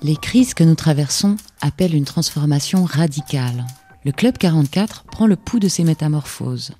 Les 0.00 0.16
crises 0.16 0.54
que 0.54 0.62
nous 0.62 0.76
traversons 0.76 1.36
appellent 1.60 1.94
une 1.94 2.04
transformation 2.04 2.84
radicale. 2.84 3.66
Le 4.04 4.12
Club 4.12 4.38
44 4.38 5.02
prend 5.04 5.26
le 5.26 5.34
pouls 5.34 5.58
de 5.58 5.66
ces 5.66 5.82
métamorphoses. 5.82 6.70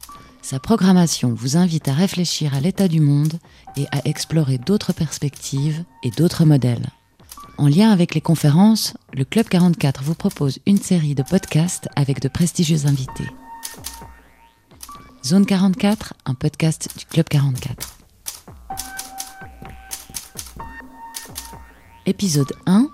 Sa 0.41 0.61
programmation 0.61 1.35
vous 1.35 1.57
invite 1.57 1.89
à 1.89 1.95
réfléchir 1.95 2.55
à 2.55 2.61
l'état 2.61 2.87
du 2.87 3.01
monde 3.01 3.41
et 3.77 3.87
à 3.91 4.07
explorer 4.07 4.59
d'autres 4.59 4.93
perspectives 4.93 5.83
et 6.05 6.11
d'autres 6.11 6.45
modèles. 6.45 6.87
En 7.59 7.67
lien 7.67 7.91
avec 7.91 8.15
les 8.15 8.21
conférences, 8.21 8.95
le 9.13 9.25
Club 9.25 9.49
44 9.49 10.05
vous 10.05 10.15
propose 10.15 10.61
une 10.65 10.79
série 10.79 11.17
de 11.17 11.25
podcasts 11.25 11.89
avec 11.97 12.21
de 12.21 12.29
prestigieux 12.29 12.87
invités. 12.87 13.29
Zone 15.25 15.45
44, 15.45 16.15
un 16.25 16.35
podcast 16.35 16.89
du 16.97 17.05
Club 17.05 17.29
44. 17.29 17.97
Épisode 22.07 22.53
1 22.67 22.89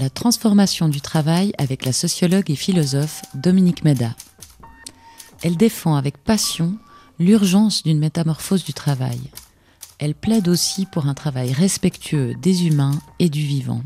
La 0.00 0.08
transformation 0.08 0.88
du 0.88 1.02
travail 1.02 1.52
avec 1.58 1.84
la 1.84 1.92
sociologue 1.92 2.50
et 2.50 2.56
philosophe 2.56 3.20
Dominique 3.34 3.84
Méda. 3.84 4.16
Elle 5.42 5.58
défend 5.58 5.94
avec 5.94 6.16
passion 6.16 6.78
l'urgence 7.18 7.82
d'une 7.82 7.98
métamorphose 7.98 8.64
du 8.64 8.72
travail. 8.72 9.20
Elle 9.98 10.14
plaide 10.14 10.48
aussi 10.48 10.86
pour 10.86 11.06
un 11.06 11.12
travail 11.12 11.52
respectueux 11.52 12.32
des 12.40 12.66
humains 12.66 12.98
et 13.18 13.28
du 13.28 13.42
vivant. 13.42 13.82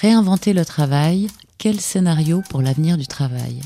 Réinventer 0.00 0.54
le 0.54 0.64
travail, 0.64 1.28
quel 1.58 1.78
scénario 1.78 2.42
pour 2.48 2.62
l'avenir 2.62 2.96
du 2.96 3.06
travail? 3.06 3.60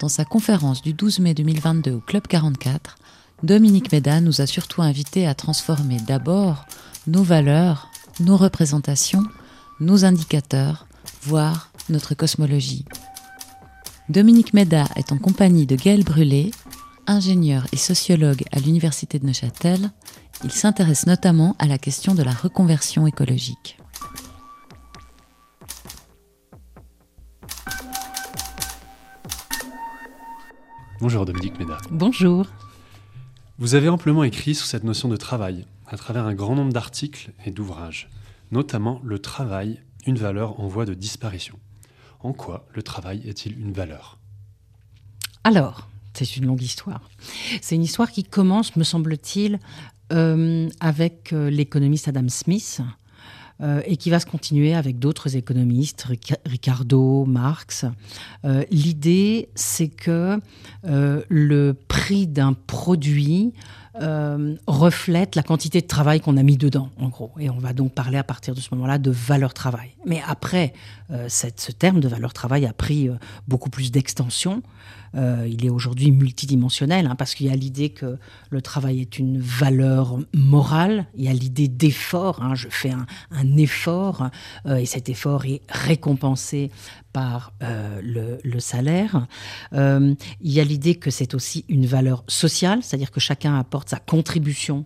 Dans 0.00 0.08
sa 0.08 0.24
conférence 0.24 0.80
du 0.80 0.94
12 0.94 1.18
mai 1.18 1.34
2022 1.34 1.90
au 1.92 2.00
Club 2.00 2.26
44, 2.26 2.96
Dominique 3.42 3.92
Méda 3.92 4.22
nous 4.22 4.40
a 4.40 4.46
surtout 4.46 4.80
invités 4.80 5.26
à 5.26 5.34
transformer 5.34 5.98
d'abord 6.00 6.64
nos 7.06 7.22
valeurs, 7.22 7.90
nos 8.18 8.38
représentations, 8.38 9.24
nos 9.80 10.04
indicateurs, 10.04 10.86
voire 11.22 11.70
notre 11.88 12.14
cosmologie. 12.14 12.84
Dominique 14.08 14.54
Méda 14.54 14.84
est 14.96 15.12
en 15.12 15.18
compagnie 15.18 15.66
de 15.66 15.76
Gaël 15.76 16.04
Brûlé, 16.04 16.50
ingénieur 17.06 17.66
et 17.72 17.76
sociologue 17.76 18.42
à 18.52 18.58
l'Université 18.58 19.18
de 19.18 19.26
Neuchâtel. 19.26 19.90
Il 20.44 20.52
s'intéresse 20.52 21.06
notamment 21.06 21.56
à 21.58 21.66
la 21.66 21.78
question 21.78 22.14
de 22.14 22.22
la 22.22 22.32
reconversion 22.32 23.06
écologique. 23.06 23.78
Bonjour 31.00 31.26
Dominique 31.26 31.58
Méda. 31.58 31.76
Bonjour. 31.90 32.46
Vous 33.58 33.74
avez 33.74 33.88
amplement 33.88 34.24
écrit 34.24 34.54
sur 34.54 34.66
cette 34.66 34.84
notion 34.84 35.08
de 35.08 35.16
travail 35.16 35.66
à 35.86 35.96
travers 35.96 36.24
un 36.24 36.34
grand 36.34 36.54
nombre 36.54 36.72
d'articles 36.72 37.32
et 37.44 37.50
d'ouvrages, 37.50 38.08
notamment 38.50 39.00
Le 39.04 39.18
travail, 39.18 39.82
une 40.06 40.18
valeur 40.18 40.60
en 40.60 40.68
voie 40.68 40.86
de 40.86 40.94
disparition. 40.94 41.58
En 42.20 42.32
quoi 42.32 42.66
le 42.74 42.82
travail 42.82 43.22
est-il 43.26 43.58
une 43.58 43.72
valeur? 43.72 44.18
Alors, 45.44 45.88
c'est 46.12 46.36
une 46.36 46.46
longue 46.46 46.62
histoire. 46.62 47.08
C'est 47.60 47.74
une 47.74 47.82
histoire 47.82 48.10
qui 48.10 48.24
commence, 48.24 48.74
me 48.76 48.84
semble-t-il, 48.84 49.58
euh, 50.12 50.68
avec 50.80 51.32
euh, 51.32 51.50
l'économiste 51.50 52.08
Adam 52.08 52.28
Smith, 52.28 52.80
euh, 53.60 53.80
et 53.86 53.96
qui 53.96 54.10
va 54.10 54.20
se 54.20 54.26
continuer 54.26 54.74
avec 54.74 54.98
d'autres 54.98 55.36
économistes, 55.36 56.06
Ricardo, 56.44 57.24
Marx. 57.24 57.84
L'idée, 58.70 59.48
c'est 59.54 59.88
que 59.88 60.40
le 60.84 61.72
prix 61.72 62.26
d'un 62.26 62.52
produit 62.52 63.52
reflète 64.66 65.36
la 65.36 65.42
quantité 65.42 65.80
de 65.80 65.86
travail 65.86 66.20
qu'on 66.20 66.36
a 66.36 66.42
mis 66.42 66.56
dedans, 66.56 66.90
en 66.98 67.08
gros. 67.08 67.32
Et 67.38 67.50
on 67.50 67.58
va 67.58 67.72
donc 67.72 67.92
parler 67.92 68.18
à 68.18 68.24
partir 68.24 68.54
de 68.54 68.60
ce 68.60 68.74
moment-là 68.74 68.98
de 68.98 69.10
valeur 69.10 69.54
travail. 69.54 69.90
Mais 70.04 70.22
après, 70.26 70.72
cette, 71.28 71.60
ce 71.60 71.72
terme 71.72 72.00
de 72.00 72.08
valeur 72.08 72.32
travail 72.32 72.66
a 72.66 72.72
pris 72.72 73.08
beaucoup 73.48 73.70
plus 73.70 73.90
d'extension. 73.90 74.62
Euh, 75.16 75.48
il 75.48 75.64
est 75.64 75.70
aujourd'hui 75.70 76.10
multidimensionnel, 76.10 77.06
hein, 77.06 77.14
parce 77.14 77.34
qu'il 77.34 77.46
y 77.46 77.50
a 77.50 77.56
l'idée 77.56 77.90
que 77.90 78.18
le 78.50 78.62
travail 78.62 79.00
est 79.00 79.18
une 79.18 79.38
valeur 79.38 80.18
morale, 80.34 81.06
il 81.14 81.24
y 81.24 81.28
a 81.28 81.32
l'idée 81.32 81.68
d'effort, 81.68 82.42
hein, 82.42 82.54
je 82.54 82.68
fais 82.68 82.90
un, 82.90 83.56
effort, 83.56 84.28
euh, 84.66 84.76
et 84.76 84.86
cet 84.86 85.08
effort 85.08 85.46
est 85.46 85.62
récompensé 85.68 86.70
par 87.16 87.54
euh, 87.62 88.02
le, 88.44 88.60
salaire. 88.60 89.26
il 89.72 90.16
y 90.42 90.60
a 90.60 90.64
l'idée 90.64 90.96
que 90.96 91.10
c'est 91.10 91.32
aussi 91.32 91.64
une 91.70 91.86
valeur 91.86 92.24
sociale, 92.28 92.80
c'est-à-dire 92.82 93.10
que 93.10 93.20
chacun 93.20 93.58
apporte 93.58 93.88
sa 93.88 93.98
contribution 93.98 94.84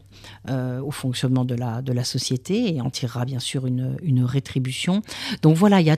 au 0.48 0.92
fonctionnement 0.92 1.44
de 1.44 1.56
la, 1.56 1.82
de 1.82 1.92
la 1.92 2.04
société 2.04 2.72
et 2.72 2.80
en 2.80 2.91
tirera 2.91 3.24
bien 3.24 3.41
sûr 3.41 3.66
une, 3.66 3.96
une 4.02 4.22
rétribution. 4.22 5.02
Donc 5.42 5.56
voilà, 5.56 5.80
il 5.80 5.88
y 5.88 5.91
a 5.91 5.96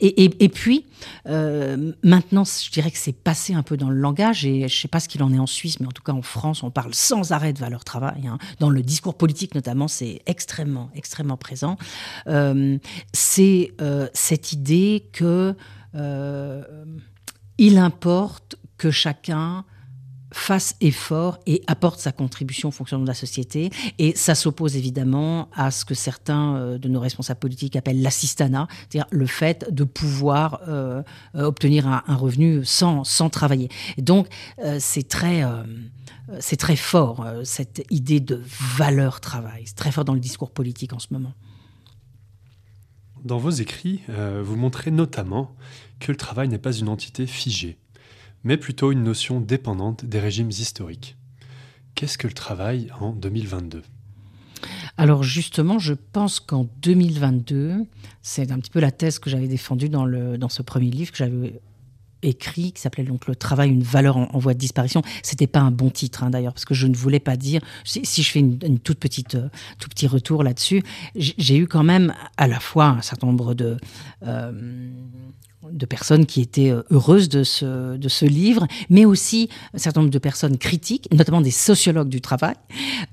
et, 0.00 0.48
puis 0.48 0.86
euh, 1.26 1.92
maintenant 2.02 2.44
je 2.44 2.70
dirais 2.70 2.90
que 2.90 2.98
c'est 2.98 3.12
passé 3.12 3.54
un 3.54 3.62
peu 3.62 3.76
dans 3.76 3.90
le 3.90 3.96
langage 3.96 4.44
et 4.46 4.68
je 4.68 4.76
sais 4.76 4.88
pas 4.88 5.00
ce 5.00 5.08
qu'il 5.08 5.22
en 5.22 5.32
est 5.32 5.38
en 5.38 5.46
Suisse 5.46 5.80
mais 5.80 5.86
en 5.86 5.92
tout 5.92 6.02
cas 6.02 6.12
en 6.12 6.22
France 6.22 6.62
on 6.62 6.70
parle 6.70 6.94
sans 6.94 7.32
arrêt 7.32 7.52
de 7.52 7.58
valeur 7.58 7.84
travail 7.84 8.26
hein. 8.26 8.38
dans 8.60 8.70
le 8.70 8.82
discours 8.82 9.16
politique 9.16 9.54
notamment 9.54 9.88
c'est 9.88 10.22
extrêmement 10.26 10.90
extrêmement 10.94 11.36
présent 11.36 11.76
euh, 12.26 12.78
c'est 13.12 13.72
euh, 13.80 14.08
cette 14.14 14.52
idée 14.52 15.08
que 15.12 15.54
il 17.56 17.78
importe 17.78 18.56
que 18.78 18.90
chacun 18.90 19.64
fasse 20.34 20.74
effort 20.80 21.38
et 21.46 21.62
apporte 21.66 22.00
sa 22.00 22.12
contribution 22.12 22.68
au 22.68 22.72
fonctionnement 22.72 23.04
de 23.04 23.10
la 23.10 23.14
société. 23.14 23.70
Et 23.98 24.16
ça 24.16 24.34
s'oppose 24.34 24.76
évidemment 24.76 25.48
à 25.54 25.70
ce 25.70 25.84
que 25.84 25.94
certains 25.94 26.56
euh, 26.56 26.78
de 26.78 26.88
nos 26.88 27.00
responsables 27.00 27.38
politiques 27.38 27.76
appellent 27.76 28.02
l'assistanat, 28.02 28.66
c'est-à-dire 28.90 29.06
le 29.10 29.26
fait 29.26 29.72
de 29.72 29.84
pouvoir 29.84 30.60
euh, 30.66 31.02
euh, 31.36 31.44
obtenir 31.44 31.86
un, 31.86 32.02
revenu 32.16 32.64
sans, 32.64 33.04
sans 33.04 33.30
travailler. 33.30 33.68
Et 33.96 34.02
donc, 34.02 34.28
c'est 34.78 35.08
très... 35.08 35.42
c'est 36.40 36.56
très 36.56 36.76
fort, 36.76 37.26
cette 37.44 37.84
idée 37.90 38.20
de 38.20 38.40
valeur 38.76 39.20
travail. 39.20 39.62
C'est 39.66 39.76
très 39.76 39.92
fort 39.92 40.04
dans 40.04 40.14
le 40.14 40.20
discours 40.20 40.50
politique 40.50 40.92
en 40.92 40.98
ce 40.98 41.08
moment. 41.10 41.32
Dans 43.24 43.38
vos 43.38 43.50
écrits, 43.50 44.02
vous 44.42 44.56
montrez 44.56 44.90
notamment 44.90 45.54
que 46.00 46.12
le 46.12 46.16
travail 46.16 46.48
n'est 46.48 46.58
pas 46.58 46.72
une 46.72 46.88
entité 46.88 47.26
figée 47.26 47.78
mais 48.44 48.56
plutôt 48.56 48.92
une 48.92 49.02
notion 49.02 49.40
dépendante 49.40 50.04
des 50.04 50.20
régimes 50.20 50.50
historiques. 50.50 51.16
Qu'est-ce 51.94 52.18
que 52.18 52.26
le 52.26 52.32
travail 52.32 52.90
en 53.00 53.12
2022 53.12 53.82
alors 54.96 55.24
justement, 55.24 55.78
je 55.78 55.92
pense 55.92 56.38
qu'en 56.40 56.68
2022, 56.80 57.84
c'est 58.22 58.52
un 58.52 58.58
petit 58.60 58.70
peu 58.70 58.80
la 58.80 58.92
thèse 58.92 59.18
que 59.18 59.28
j'avais 59.28 59.48
défendue 59.48 59.88
dans, 59.88 60.06
le, 60.06 60.38
dans 60.38 60.48
ce 60.48 60.62
premier 60.62 60.90
livre 60.90 61.10
que 61.10 61.18
j'avais 61.18 61.60
écrit, 62.24 62.72
qui 62.72 62.80
s'appelait 62.80 63.04
donc 63.04 63.26
Le 63.26 63.36
travail, 63.36 63.70
une 63.70 63.82
valeur 63.82 64.16
en, 64.16 64.38
voie 64.38 64.54
de 64.54 64.58
disparition. 64.58 65.02
C'était 65.22 65.46
pas 65.46 65.60
un 65.60 65.70
bon 65.70 65.90
titre 65.90 66.24
hein, 66.24 66.30
d'ailleurs, 66.30 66.54
parce 66.54 66.64
que 66.64 66.74
je 66.74 66.86
ne 66.86 66.96
voulais 66.96 67.20
pas 67.20 67.36
dire. 67.36 67.60
Si, 67.84 68.22
je 68.22 68.30
fais 68.30 68.40
une, 68.40 68.78
toute 68.78 68.98
petite, 68.98 69.34
euh, 69.34 69.48
tout 69.78 69.88
petit 69.88 70.06
retour 70.06 70.42
là-dessus, 70.42 70.82
j'ai 71.16 71.56
eu 71.56 71.66
quand 71.66 71.84
même 71.84 72.14
à 72.36 72.46
la 72.48 72.60
fois 72.60 72.86
un 72.86 73.02
certain 73.02 73.26
nombre 73.26 73.54
de 73.54 73.76
euh, 74.26 74.90
de 75.70 75.86
personnes 75.86 76.26
qui 76.26 76.40
étaient 76.40 76.70
euh, 76.70 76.82
heureuses 76.90 77.28
de 77.28 77.44
ce, 77.44 77.96
de 77.96 78.08
ce 78.08 78.24
livre, 78.24 78.66
mais 78.90 79.04
aussi 79.04 79.48
un 79.72 79.78
certain 79.78 80.00
nombre 80.00 80.12
de 80.12 80.18
personnes 80.18 80.58
critiques, 80.58 81.08
notamment 81.12 81.40
des 81.40 81.50
sociologues 81.50 82.08
du 82.08 82.20
travail, 82.20 82.54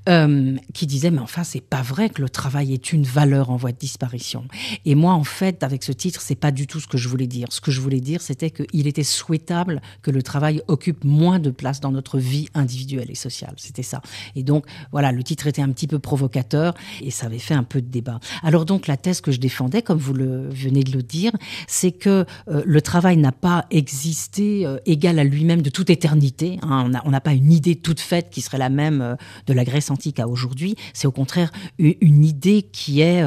euh, 0.10 0.56
qui 0.74 0.88
disaient 0.88 1.12
mais 1.12 1.20
enfin 1.20 1.44
c'est 1.44 1.62
pas 1.62 1.82
vrai 1.82 2.10
que 2.10 2.22
le 2.22 2.30
travail 2.30 2.74
est 2.74 2.94
une 2.94 3.04
valeur 3.04 3.50
en 3.50 3.58
voie 3.58 3.72
de 3.72 3.78
disparition. 3.78 4.46
Et 4.86 4.96
moi 4.96 5.14
en 5.14 5.24
fait 5.24 5.64
avec 5.64 5.84
ce 5.84 5.92
titre 5.92 6.22
c'est 6.22 6.36
pas 6.36 6.52
du 6.52 6.68
tout 6.68 6.80
ce 6.80 6.88
que 6.88 6.98
je 6.98 7.08
voulais 7.08 7.28
dire. 7.28 7.48
Ce 7.52 7.62
que 7.62 7.72
je 7.72 7.82
voulais 7.82 8.00
dire 8.00 8.22
c'était 8.22 8.52
qu'il 8.52 8.88
était 8.88 9.04
souhaitable 9.04 9.82
que 10.02 10.12
le 10.12 10.24
travail 10.24 10.62
occupe 10.68 11.04
moins 11.04 11.40
de 11.40 11.52
place 11.52 11.80
dans 11.80 11.92
notre 11.92 12.18
vie 12.18 12.48
individuelle 12.54 13.10
et 13.10 13.16
sociale. 13.16 13.54
C'était 13.58 13.84
ça. 13.84 14.02
Et 14.36 14.44
donc 14.44 14.66
voilà 14.92 15.12
le 15.12 15.24
titre 15.24 15.48
était 15.48 15.62
un 15.62 15.70
petit 15.72 15.88
peu 15.88 16.00
provocateur 16.00 16.74
et 17.02 17.12
ça 17.12 17.28
avait 17.28 17.40
fait 17.40 17.54
un 17.54 17.64
peu 17.64 17.82
de 17.82 17.88
débat. 17.88 18.20
Alors 18.44 18.66
donc 18.66 18.88
la 18.88 18.98
thèse 18.98 19.22
que 19.22 19.32
je 19.32 19.40
défendais, 19.40 19.82
comme 19.82 20.00
vous 20.00 20.14
le 20.14 20.50
venez 20.50 20.84
de 20.84 20.92
le 20.92 21.04
dire, 21.04 21.32
c'est 21.68 21.92
que 21.92 22.26
euh, 22.50 22.62
le 22.66 22.82
travail 22.82 23.18
n'a 23.18 23.32
pas 23.32 23.66
existé 23.72 24.66
euh, 24.66 24.78
égal 24.86 25.20
à 25.20 25.24
lui-même 25.24 25.62
de 25.62 25.70
toute 25.70 25.90
éternité. 25.90 26.60
Hein. 26.64 26.92
On 27.06 27.12
n'a 27.12 27.22
pas 27.22 27.34
une 27.34 27.52
idée 27.52 27.76
toute 27.76 28.00
faite 28.00 28.30
qui 28.32 28.42
serait 28.42 28.58
la 28.58 28.70
même 28.70 29.02
euh, 29.02 29.16
de 29.48 29.54
la 29.54 29.64
Grèce 29.64 29.92
antique 29.92 30.20
à 30.20 30.28
aujourd'hui. 30.28 30.76
C'est 30.94 31.08
au 31.08 31.12
contraire 31.12 31.52
une 31.80 32.26
idée 32.26 32.64
qui 32.64 33.02
est 33.02 33.24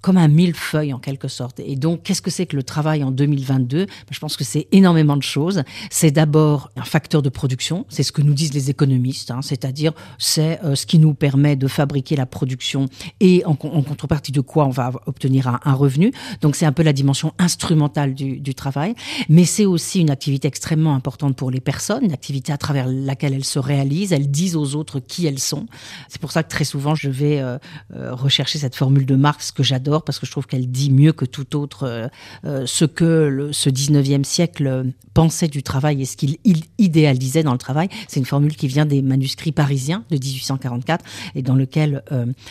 comme 0.00 0.16
un 0.16 0.28
millefeuille 0.28 0.92
en 0.92 0.98
quelque 0.98 1.28
sorte. 1.28 1.60
Et 1.60 1.76
donc, 1.76 2.02
qu'est-ce 2.02 2.22
que 2.22 2.30
c'est 2.30 2.46
que 2.46 2.56
le 2.56 2.62
travail 2.62 3.02
en 3.04 3.10
2022 3.10 3.86
ben, 3.86 3.88
Je 4.10 4.18
pense 4.18 4.36
que 4.36 4.44
c'est 4.44 4.68
énormément 4.72 5.16
de 5.16 5.22
choses. 5.22 5.62
C'est 5.90 6.10
d'abord 6.10 6.70
un 6.76 6.84
facteur 6.84 7.22
de 7.22 7.28
production, 7.28 7.86
c'est 7.88 8.02
ce 8.02 8.12
que 8.12 8.22
nous 8.22 8.34
disent 8.34 8.54
les 8.54 8.70
économistes, 8.70 9.30
hein. 9.30 9.40
c'est-à-dire 9.42 9.92
c'est 10.18 10.60
ce 10.74 10.86
qui 10.86 10.98
nous 10.98 11.14
permet 11.14 11.56
de 11.56 11.68
fabriquer 11.68 12.16
la 12.16 12.26
production 12.26 12.86
et 13.20 13.42
en, 13.44 13.54
contrepartie 13.54 14.32
de 14.32 14.40
quoi 14.40 14.66
on 14.66 14.70
va 14.70 14.92
obtenir 15.06 15.58
un, 15.64 15.74
revenu. 15.74 16.12
Donc 16.40 16.56
c'est 16.56 16.66
un 16.66 16.72
peu 16.72 16.82
la 16.82 16.92
dimension 16.92 17.32
instrumentale 17.38 18.14
du 18.14 18.40
du 18.49 18.49
travail, 18.54 18.94
mais 19.28 19.44
c'est 19.44 19.66
aussi 19.66 20.00
une 20.00 20.10
activité 20.10 20.48
extrêmement 20.48 20.94
importante 20.94 21.36
pour 21.36 21.50
les 21.50 21.60
personnes, 21.60 22.04
une 22.04 22.12
activité 22.12 22.52
à 22.52 22.58
travers 22.58 22.86
laquelle 22.88 23.34
elles 23.34 23.44
se 23.44 23.58
réalisent, 23.58 24.12
elles 24.12 24.30
disent 24.30 24.56
aux 24.56 24.74
autres 24.74 25.00
qui 25.00 25.26
elles 25.26 25.38
sont. 25.38 25.66
C'est 26.08 26.20
pour 26.20 26.32
ça 26.32 26.42
que 26.42 26.48
très 26.48 26.64
souvent 26.64 26.94
je 26.94 27.08
vais 27.08 27.40
euh, 27.40 27.58
euh, 27.94 28.14
rechercher 28.14 28.58
cette 28.58 28.74
formule 28.74 29.06
de 29.06 29.16
Marx 29.16 29.52
que 29.52 29.62
j'adore 29.62 30.02
parce 30.04 30.18
que 30.18 30.26
je 30.26 30.30
trouve 30.30 30.46
qu'elle 30.46 30.70
dit 30.70 30.90
mieux 30.90 31.12
que 31.12 31.24
tout 31.24 31.56
autre 31.56 32.10
euh, 32.44 32.66
ce 32.66 32.84
que 32.84 33.50
ce 33.52 33.70
19e 33.70 34.24
siècle 34.24 34.92
pensait 35.14 35.48
du 35.48 35.62
travail 35.62 36.02
et 36.02 36.04
ce 36.04 36.16
qu'il 36.16 36.36
idéalisait 36.78 37.42
dans 37.42 37.52
le 37.52 37.58
travail. 37.58 37.88
C'est 38.08 38.20
une 38.20 38.26
formule 38.26 38.56
qui 38.56 38.68
vient 38.68 38.86
des 38.86 39.02
manuscrits 39.02 39.52
parisiens 39.52 40.04
de 40.10 40.16
1844 40.16 41.04
et 41.34 41.42
dans 41.42 41.54
lequel 41.54 42.02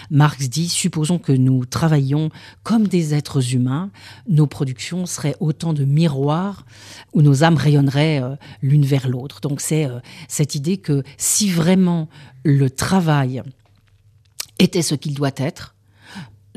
Marx 0.10 0.50
dit 0.50 0.70
supposons 0.70 1.20
que 1.20 1.32
nous 1.32 1.66
travaillions 1.66 2.30
comme 2.64 2.88
des 2.88 3.14
êtres 3.14 3.54
humains, 3.54 3.90
nos 4.28 4.48
productions 4.48 5.06
seraient 5.06 5.36
autant 5.40 5.74
de 5.74 5.86
miroirs 5.90 6.66
où 7.14 7.22
nos 7.22 7.44
âmes 7.44 7.58
rayonneraient 7.58 8.22
euh, 8.22 8.36
l'une 8.62 8.86
vers 8.86 9.08
l'autre. 9.08 9.42
Donc 9.42 9.62
c'est 9.62 9.86
euh, 9.86 10.00
cette 10.28 10.56
idée 10.56 10.78
que 10.78 11.04
si 11.18 11.50
vraiment 11.50 12.08
le 12.44 12.70
travail 12.70 13.42
était 14.60 14.82
ce 14.82 14.96
qu'il 14.96 15.14
doit 15.14 15.32
être, 15.38 15.76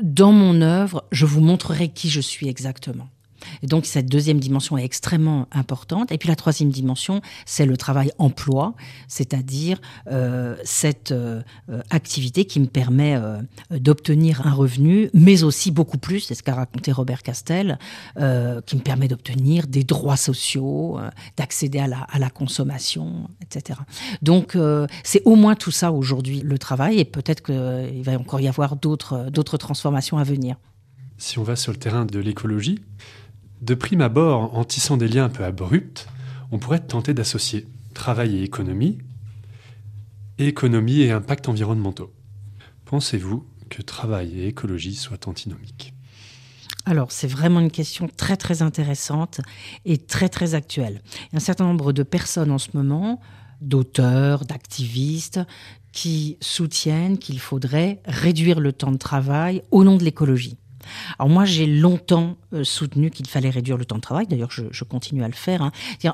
dans 0.01 0.31
mon 0.31 0.61
œuvre, 0.61 1.05
je 1.11 1.25
vous 1.25 1.41
montrerai 1.41 1.89
qui 1.89 2.09
je 2.09 2.19
suis 2.19 2.47
exactement. 2.47 3.07
Et 3.61 3.67
donc 3.67 3.85
cette 3.85 4.07
deuxième 4.07 4.39
dimension 4.39 4.77
est 4.77 4.85
extrêmement 4.85 5.47
importante. 5.51 6.11
Et 6.11 6.17
puis 6.17 6.29
la 6.29 6.35
troisième 6.35 6.69
dimension, 6.69 7.21
c'est 7.45 7.65
le 7.65 7.77
travail 7.77 8.11
emploi, 8.17 8.73
c'est-à-dire 9.07 9.79
euh, 10.11 10.55
cette 10.63 11.11
euh, 11.11 11.41
activité 11.89 12.45
qui 12.45 12.59
me 12.59 12.65
permet 12.65 13.15
euh, 13.15 13.41
d'obtenir 13.71 14.45
un 14.47 14.53
revenu, 14.53 15.09
mais 15.13 15.43
aussi 15.43 15.71
beaucoup 15.71 15.97
plus, 15.97 16.21
c'est 16.21 16.35
ce 16.35 16.43
qu'a 16.43 16.55
raconté 16.55 16.91
Robert 16.91 17.23
Castel, 17.23 17.77
qui 18.15 18.75
me 18.75 18.81
permet 18.81 19.07
d'obtenir 19.07 19.67
des 19.67 19.83
droits 19.83 20.17
sociaux, 20.17 20.99
d'accéder 21.37 21.79
à 21.79 21.87
la, 21.87 21.99
à 22.01 22.19
la, 22.19 22.29
consommation, 22.29 23.29
etc. 23.41 23.79
Donc 24.21 24.57
c'est 25.03 25.21
au 25.25 25.35
moins 25.35 25.55
tout 25.55 25.71
ça 25.71 25.91
aujourd'hui 25.91 26.41
le 26.41 26.57
travail, 26.57 26.99
et 26.99 27.05
peut-être 27.05 27.43
qu'il 27.43 28.03
va 28.03 28.13
encore 28.13 28.39
y 28.39 28.47
avoir 28.47 28.75
d'autres 28.75 29.57
transformations 29.57 30.17
à 30.17 30.23
venir. 30.23 30.55
Si 31.17 31.39
on 31.39 31.43
va 31.43 31.55
sur 31.55 31.71
le 31.71 31.77
terrain 31.77 32.05
de 32.05 32.19
l'écologie, 32.19 32.79
de 33.63 33.75
prime 33.75 34.01
abord, 34.01 34.55
en 34.57 34.65
tissant 34.65 34.97
des 34.97 35.07
liens 35.07 35.25
un 35.25 35.29
peu 35.29 35.45
abrupts, 35.45 36.07
on 36.51 36.59
pourrait 36.59 36.79
tenter 36.79 37.13
d'associer 37.13 37.65
travail 37.93 38.37
et 38.37 38.43
économie, 38.43 38.97
économie 40.37 40.99
et 40.99 41.11
impact 41.11 41.47
environnementaux. 41.47 42.11
Pensez-vous 42.83 43.47
que 43.69 43.81
travail 43.81 44.37
et 44.37 44.47
écologie 44.47 44.95
soient 44.95 45.29
antinomiques? 45.29 45.93
Alors, 46.85 47.13
c'est 47.13 47.27
vraiment 47.27 47.61
une 47.61 47.71
question 47.71 48.09
très 48.09 48.35
très 48.35 48.61
intéressante 48.61 49.39
et 49.85 49.97
très 49.97 50.27
très 50.27 50.55
actuelle. 50.55 51.01
Il 51.05 51.33
y 51.33 51.35
a 51.35 51.37
un 51.37 51.39
certain 51.39 51.63
nombre 51.63 51.93
de 51.93 52.03
personnes 52.03 52.51
en 52.51 52.57
ce 52.57 52.69
moment, 52.73 53.21
d'auteurs, 53.61 54.43
d'activistes, 54.43 55.39
qui 55.93 56.35
soutiennent 56.41 57.17
qu'il 57.17 57.39
faudrait 57.39 58.01
réduire 58.03 58.59
le 58.59 58.73
temps 58.73 58.91
de 58.91 58.97
travail 58.97 59.63
au 59.71 59.85
nom 59.85 59.95
de 59.95 60.03
l'écologie. 60.03 60.57
Alors 61.19 61.29
moi, 61.29 61.45
j'ai 61.45 61.65
longtemps 61.65 62.37
euh, 62.53 62.63
soutenu 62.63 63.09
qu'il 63.09 63.27
fallait 63.27 63.49
réduire 63.49 63.77
le 63.77 63.85
temps 63.85 63.95
de 63.95 64.01
travail. 64.01 64.27
D'ailleurs, 64.27 64.51
je, 64.51 64.83
continue 64.83 65.23
à 65.23 65.27
le 65.27 65.33
faire. 65.33 65.61
Hein. 65.61 65.71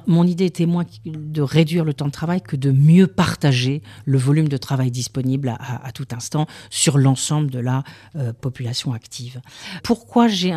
Mon 0.08 0.26
idée 0.26 0.46
était 0.46 0.66
moins 0.66 0.86
de 1.06 1.42
réduire 1.42 1.84
le 1.84 1.94
temps 1.94 2.06
de 2.06 2.12
travail 2.12 2.42
que 2.42 2.56
de 2.56 2.72
mieux 2.72 3.08
partager 3.08 3.82
le 4.06 4.18
volume 4.18 4.48
de 4.48 4.58
travail 4.58 4.92
disponible 4.92 5.56
à, 5.60 5.92
tout 5.92 6.08
instant 6.12 6.46
sur 6.70 6.98
l'ensemble 6.98 7.50
de 7.50 7.60
la 7.60 7.84
euh, 8.16 8.32
population 8.32 8.94
active. 8.94 9.42
Pourquoi 9.84 10.28
j'ai 10.28 10.56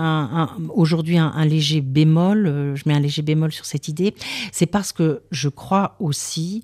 aujourd'hui 0.74 1.18
un, 1.18 1.44
léger 1.44 1.80
bémol, 1.80 2.46
euh, 2.46 2.76
je 2.76 2.82
mets 2.86 2.94
un 2.94 3.00
léger 3.00 3.22
bémol 3.22 3.52
sur 3.52 3.64
cette 3.64 3.88
idée, 3.88 4.14
c'est 4.52 4.66
parce 4.66 4.92
que 4.92 5.22
je 5.30 5.48
crois 5.48 5.96
aussi 5.98 6.62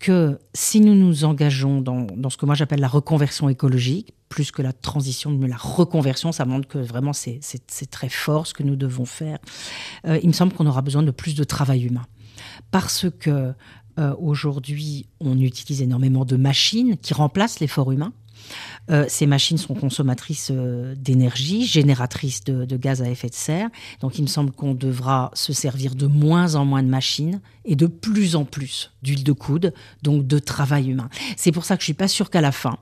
que 0.00 0.38
si 0.54 0.80
nous 0.80 0.94
nous 0.94 1.24
engageons 1.24 1.82
dans, 1.82 2.30
ce 2.30 2.36
que 2.36 2.46
moi 2.46 2.54
j'appelle 2.54 2.80
la 2.80 2.88
reconversion 2.88 3.48
écologique, 3.48 4.14
plus 4.30 4.50
que 4.50 4.62
la 4.62 4.72
transition, 4.72 5.30
mais 5.30 5.46
la 5.46 5.56
reconversion, 5.56 6.32
ça 6.32 6.44
montre 6.46 6.66
que 6.66 6.78
vraiment 6.78 7.12
c'est 7.12 7.40
très 7.90 8.08
fort 8.08 8.46
ce 8.46 8.54
que 8.54 8.62
nous 8.62 8.76
devons 8.76 9.04
faire. 9.04 9.38
Euh, 10.06 10.18
il 10.22 10.28
me 10.28 10.32
semble 10.32 10.54
qu'on 10.54 10.66
aura 10.66 10.82
besoin 10.82 11.02
de 11.02 11.10
plus 11.10 11.34
de 11.34 11.44
travail 11.44 11.84
humain. 11.84 12.06
Parce 12.70 13.06
que 13.18 13.52
euh, 13.98 14.14
aujourd'hui, 14.18 15.06
on 15.20 15.38
utilise 15.38 15.82
énormément 15.82 16.24
de 16.24 16.36
machines 16.36 16.96
qui 16.96 17.12
remplacent 17.12 17.60
l'effort 17.60 17.92
humain. 17.92 18.12
Euh, 18.90 19.04
ces 19.08 19.26
machines 19.26 19.58
sont 19.58 19.74
consommatrices 19.74 20.52
d'énergie, 20.96 21.66
génératrices 21.66 22.44
de, 22.44 22.64
de, 22.64 22.76
gaz 22.76 23.02
à 23.02 23.08
effet 23.08 23.28
de 23.28 23.34
serre. 23.34 23.68
Donc 24.00 24.18
il 24.18 24.22
me 24.22 24.26
semble 24.26 24.52
qu'on 24.52 24.74
devra 24.74 25.30
se 25.34 25.52
servir 25.52 25.94
de 25.94 26.06
moins 26.06 26.54
en 26.54 26.64
moins 26.64 26.82
de 26.82 26.88
machines 26.88 27.40
et 27.64 27.76
de 27.76 27.86
plus 27.86 28.36
en 28.36 28.44
plus 28.44 28.92
d'huile 29.02 29.24
de 29.24 29.32
coude, 29.32 29.72
donc 30.02 30.26
de 30.26 30.38
travail 30.38 30.90
humain. 30.90 31.08
C'est 31.36 31.52
pour 31.52 31.64
ça 31.64 31.76
que 31.76 31.82
je 31.82 31.86
suis 31.86 31.94
pas 31.94 32.08
sûre 32.08 32.30
qu'à 32.30 32.40
la 32.40 32.52
fin, 32.52 32.78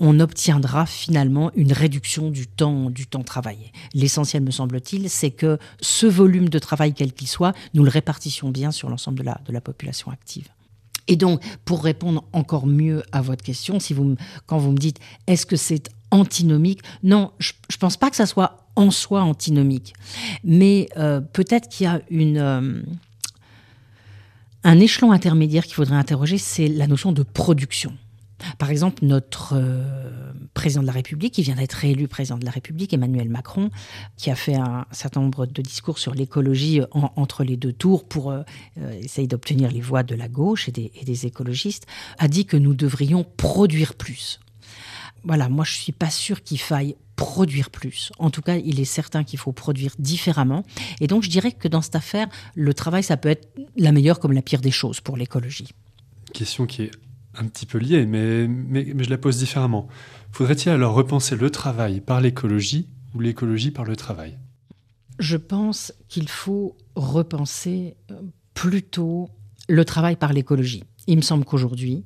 on 0.00 0.20
obtiendra 0.20 0.86
finalement 0.86 1.50
une 1.54 1.72
réduction 1.72 2.30
du 2.30 2.46
temps, 2.46 2.90
du 2.90 3.06
temps 3.06 3.22
travaillé. 3.22 3.72
L'essentiel, 3.94 4.42
me 4.42 4.50
semble-t-il, 4.50 5.10
c'est 5.10 5.30
que 5.30 5.58
ce 5.80 6.06
volume 6.06 6.48
de 6.48 6.58
travail, 6.58 6.94
quel 6.94 7.12
qu'il 7.12 7.28
soit, 7.28 7.52
nous 7.74 7.82
le 7.82 7.90
répartissions 7.90 8.50
bien 8.50 8.70
sur 8.70 8.88
l'ensemble 8.88 9.18
de 9.18 9.24
la, 9.24 9.40
de 9.46 9.52
la 9.52 9.60
population 9.60 10.10
active. 10.10 10.48
Et 11.08 11.16
donc, 11.16 11.42
pour 11.64 11.82
répondre 11.82 12.24
encore 12.32 12.66
mieux 12.66 13.02
à 13.12 13.22
votre 13.22 13.42
question, 13.42 13.80
si 13.80 13.94
vous, 13.94 14.14
quand 14.46 14.58
vous 14.58 14.72
me 14.72 14.78
dites 14.78 14.98
est-ce 15.26 15.46
que 15.46 15.56
c'est 15.56 15.88
antinomique, 16.10 16.82
non, 17.02 17.32
je 17.38 17.52
ne 17.72 17.78
pense 17.78 17.96
pas 17.96 18.10
que 18.10 18.16
ça 18.16 18.26
soit 18.26 18.68
en 18.76 18.90
soi 18.90 19.22
antinomique, 19.22 19.94
mais 20.44 20.88
euh, 20.96 21.20
peut-être 21.20 21.68
qu'il 21.68 21.84
y 21.84 21.86
a 21.88 22.00
une, 22.10 22.38
euh, 22.38 22.82
un 24.62 24.80
échelon 24.80 25.10
intermédiaire 25.10 25.64
qu'il 25.64 25.74
faudrait 25.74 25.96
interroger, 25.96 26.38
c'est 26.38 26.68
la 26.68 26.86
notion 26.86 27.10
de 27.10 27.22
production. 27.22 27.96
Par 28.58 28.70
exemple, 28.70 29.04
notre 29.04 29.54
euh, 29.54 30.32
président 30.54 30.82
de 30.82 30.86
la 30.86 30.92
République, 30.92 31.34
qui 31.34 31.42
vient 31.42 31.56
d'être 31.56 31.74
réélu 31.74 32.08
président 32.08 32.38
de 32.38 32.44
la 32.44 32.50
République, 32.50 32.92
Emmanuel 32.92 33.28
Macron, 33.28 33.70
qui 34.16 34.30
a 34.30 34.34
fait 34.34 34.54
un 34.54 34.86
certain 34.90 35.20
nombre 35.20 35.46
de 35.46 35.62
discours 35.62 35.98
sur 35.98 36.14
l'écologie 36.14 36.80
entre 36.92 37.44
les 37.44 37.56
deux 37.56 37.72
tours 37.72 38.04
pour 38.04 38.30
euh, 38.30 38.42
euh, 38.78 38.92
essayer 39.00 39.26
d'obtenir 39.26 39.70
les 39.70 39.80
voix 39.80 40.02
de 40.02 40.14
la 40.14 40.28
gauche 40.28 40.68
et 40.68 40.72
des, 40.72 41.26
écologistes, 41.26 41.86
a 42.18 42.28
dit 42.28 42.44
que 42.44 42.56
nous 42.56 42.74
devrions 42.74 43.24
produire 43.36 43.94
plus. 43.94 44.40
Voilà, 45.24 45.48
moi 45.48 45.64
je 45.64 45.72
suis 45.72 45.92
pas 45.92 46.10
sûr 46.10 46.42
qu'il 46.42 46.60
faille 46.60 46.94
produire 47.16 47.70
plus. 47.70 48.12
En 48.18 48.30
tout 48.30 48.42
cas, 48.42 48.56
il 48.56 48.78
est 48.78 48.84
certain 48.84 49.24
qu'il 49.24 49.38
faut 49.38 49.50
produire 49.50 49.92
différemment. 49.98 50.64
Et 51.00 51.08
donc 51.08 51.24
je 51.24 51.28
dirais 51.28 51.50
que 51.50 51.66
dans 51.66 51.82
cette 51.82 51.96
affaire, 51.96 52.28
le 52.54 52.72
travail, 52.72 53.02
ça 53.02 53.16
peut 53.16 53.28
être 53.28 53.48
la 53.76 53.90
meilleure 53.90 54.20
comme 54.20 54.32
la 54.32 54.42
pire 54.42 54.60
des 54.60 54.70
choses 54.70 55.00
pour 55.00 55.16
l'écologie. 55.16 55.68
Question 56.32 56.66
qui 56.66 56.82
est 56.82 56.90
un 57.34 57.46
petit 57.46 57.66
peu 57.66 57.78
lié, 57.78 58.06
mais, 58.06 58.48
mais, 58.48 58.92
je 58.98 59.10
la 59.10 59.18
pose 59.18 59.38
différemment. 59.38 59.88
Faudrait-il 60.32 60.70
alors 60.70 60.94
repenser 60.94 61.36
le 61.36 61.50
travail 61.50 62.00
par 62.00 62.20
l'écologie 62.20 62.88
ou 63.14 63.20
l'écologie 63.20 63.70
par 63.70 63.84
le 63.84 63.96
travail? 63.96 64.38
Je 65.18 65.36
pense 65.36 65.92
qu'il 66.08 66.28
faut 66.28 66.76
repenser 66.94 67.96
euh, 68.10 68.20
plutôt 68.54 69.30
le 69.68 69.84
travail 69.84 70.16
par 70.16 70.32
l'écologie. 70.32 70.84
Il 71.06 71.16
me 71.16 71.22
semble 71.22 71.44
qu'aujourd'hui, 71.44 72.04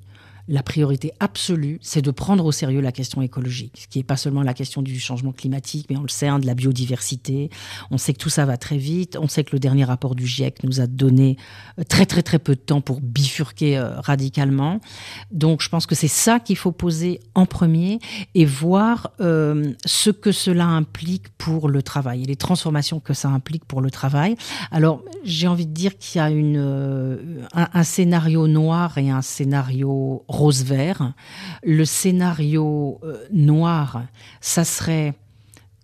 la 0.48 0.62
priorité 0.62 1.12
absolue, 1.20 1.78
c'est 1.82 2.02
de 2.02 2.10
prendre 2.10 2.44
au 2.44 2.52
sérieux 2.52 2.80
la 2.80 2.92
question 2.92 3.22
écologique, 3.22 3.78
ce 3.82 3.86
qui 3.86 3.98
n'est 3.98 4.04
pas 4.04 4.16
seulement 4.16 4.42
la 4.42 4.54
question 4.54 4.82
du 4.82 4.98
changement 4.98 5.32
climatique, 5.32 5.86
mais 5.88 5.96
on 5.96 6.02
le 6.02 6.08
sait, 6.08 6.26
hein, 6.26 6.38
de 6.38 6.46
la 6.46 6.54
biodiversité. 6.54 7.50
On 7.90 7.98
sait 7.98 8.12
que 8.12 8.18
tout 8.18 8.28
ça 8.28 8.44
va 8.44 8.56
très 8.56 8.76
vite. 8.76 9.16
On 9.20 9.28
sait 9.28 9.44
que 9.44 9.50
le 9.52 9.60
dernier 9.60 9.84
rapport 9.84 10.14
du 10.14 10.26
GIEC 10.26 10.64
nous 10.64 10.80
a 10.80 10.86
donné 10.86 11.36
euh, 11.78 11.84
très 11.84 12.06
très 12.06 12.22
très 12.22 12.38
peu 12.38 12.54
de 12.54 12.60
temps 12.60 12.80
pour 12.80 13.00
bifurquer 13.00 13.78
euh, 13.78 14.00
radicalement. 14.00 14.80
Donc 15.30 15.62
je 15.62 15.68
pense 15.68 15.86
que 15.86 15.94
c'est 15.94 16.08
ça 16.08 16.40
qu'il 16.40 16.56
faut 16.56 16.72
poser 16.72 17.20
en 17.34 17.46
premier 17.46 18.00
et 18.34 18.44
voir 18.44 19.12
euh, 19.20 19.72
ce 19.84 20.10
que 20.10 20.32
cela 20.32 20.66
implique 20.66 21.28
pour 21.38 21.68
le 21.68 21.82
travail 21.82 22.24
et 22.24 22.26
les 22.26 22.36
transformations 22.36 23.00
que 23.00 23.14
ça 23.14 23.28
implique 23.28 23.64
pour 23.64 23.80
le 23.80 23.90
travail. 23.90 24.36
Alors 24.70 25.02
j'ai 25.24 25.46
envie 25.46 25.66
de 25.66 25.72
dire 25.72 25.96
qu'il 25.98 26.18
y 26.18 26.20
a 26.20 26.26
un, 26.26 27.18
un 27.54 27.84
scénario 27.84 28.48
noir 28.48 28.98
et 28.98 29.10
un 29.10 29.22
scénario 29.22 30.24
rose-vert. 30.32 31.12
Le 31.62 31.84
scénario 31.84 33.00
euh, 33.04 33.24
noir, 33.32 34.04
ça 34.40 34.64
serait 34.64 35.14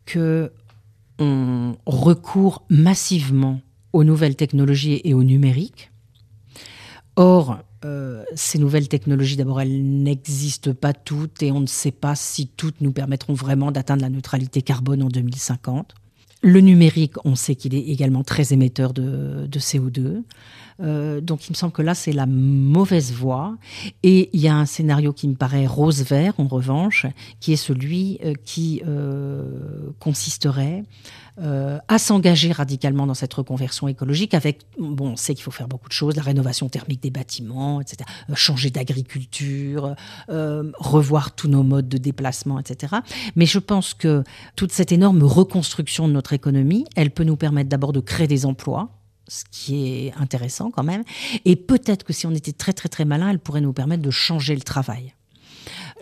que 0.07 0.53
on 1.21 1.77
recourt 1.85 2.65
massivement 2.71 3.61
aux 3.93 4.05
nouvelles 4.05 4.37
technologies 4.37 5.01
et 5.05 5.15
au 5.15 5.25
numérique. 5.25 5.91
Or, 7.17 7.59
euh, 7.85 8.25
ces 8.35 8.59
nouvelles 8.59 8.89
technologies, 8.89 9.37
d'abord, 9.37 9.61
elles 9.61 9.83
n'existent 9.83 10.75
pas 10.75 10.93
toutes 10.93 11.43
et 11.43 11.51
on 11.51 11.61
ne 11.61 11.67
sait 11.67 11.91
pas 11.91 12.15
si 12.15 12.47
toutes 12.47 12.81
nous 12.81 12.93
permettront 12.93 13.35
vraiment 13.35 13.73
d'atteindre 13.73 14.03
la 14.03 14.11
neutralité 14.11 14.63
carbone 14.63 15.03
en 15.03 15.09
2050. 15.09 15.95
Le 16.41 16.61
numérique, 16.61 17.15
on 17.25 17.35
sait 17.35 17.57
qu'il 17.57 17.75
est 17.75 17.83
également 17.89 18.23
très 18.23 18.53
émetteur 18.53 18.93
de, 18.93 19.49
CO2. 19.53 20.23
Euh, 20.81 21.21
donc 21.21 21.49
il 21.49 21.53
me 21.53 21.57
semble 21.57 21.73
que 21.73 21.83
là, 21.83 21.95
c'est 21.95 22.13
la 22.13 22.27
mauvaise 22.27 23.13
voie. 23.13 23.57
Et 24.05 24.31
il 24.33 24.41
y 24.41 24.47
a 24.47 24.55
un 24.55 24.67
scénario 24.67 25.13
qui 25.13 25.27
me 25.27 25.35
paraît 25.35 25.67
rose-vert, 25.67 26.35
en 26.39 26.47
revanche, 26.47 27.07
qui 27.41 27.53
est 27.53 27.57
celui 27.57 28.21
euh, 28.25 28.35
qui 28.45 28.83
euh, 28.87 29.91
consisterait 29.99 30.85
euh, 31.41 31.79
à 31.87 31.99
s'engager 31.99 32.51
radicalement 32.51 33.07
dans 33.07 33.15
cette 33.15 33.33
reconversion 33.33 33.87
écologique 33.87 34.35
avec, 34.35 34.63
bon, 34.79 35.11
on 35.11 35.17
sait 35.17 35.35
qu'il 35.35 35.45
faut 35.45 35.53
faire 35.53 35.69
beaucoup 35.69 35.89
de 35.89 35.93
choses, 35.93 36.17
la 36.17 36.23
rénovation 36.23 36.69
thermique 36.69 37.03
des 37.03 37.11
bâtiments, 37.11 37.81
etc., 37.81 37.99
euh, 38.29 38.35
changer 38.35 38.71
d'agriculture, 38.71 39.95
euh, 40.31 40.73
revoir 40.79 41.35
tous 41.35 41.49
nos 41.49 41.63
modes 41.63 41.89
de 41.89 41.99
déplacement, 41.99 42.59
etc. 42.59 42.97
Mais 43.37 43.47
je 43.47 43.61
pense 43.61 43.95
que 43.95 44.25
toute 44.57 44.73
cette 44.73 44.91
énorme 44.91 45.23
reconstruction 45.23 46.09
de 46.09 46.13
notre 46.13 46.33
économie, 46.33 46.85
elle 46.97 47.11
peut 47.11 47.25
nous 47.25 47.37
permettre 47.37 47.69
d'abord 47.69 47.93
de 47.93 48.01
créer 48.01 48.27
des 48.27 48.45
emplois, 48.45 48.89
ce 49.29 49.45
qui 49.51 49.87
est 49.87 50.15
intéressant 50.17 50.71
quand 50.71 50.83
même. 50.83 51.05
Et 51.45 51.55
peut-être 51.55 52.03
que 52.03 52.13
si 52.13 52.27
on 52.27 52.33
était 52.33 52.53
très 52.53 52.73
très 52.73 52.89
très 52.89 53.05
malin, 53.05 53.31
elle 53.31 53.39
pourrait 53.39 53.61
nous 53.61 53.73
permettre 53.73 54.03
de 54.03 54.11
changer 54.11 54.55
le 54.55 54.63
travail. 54.63 55.15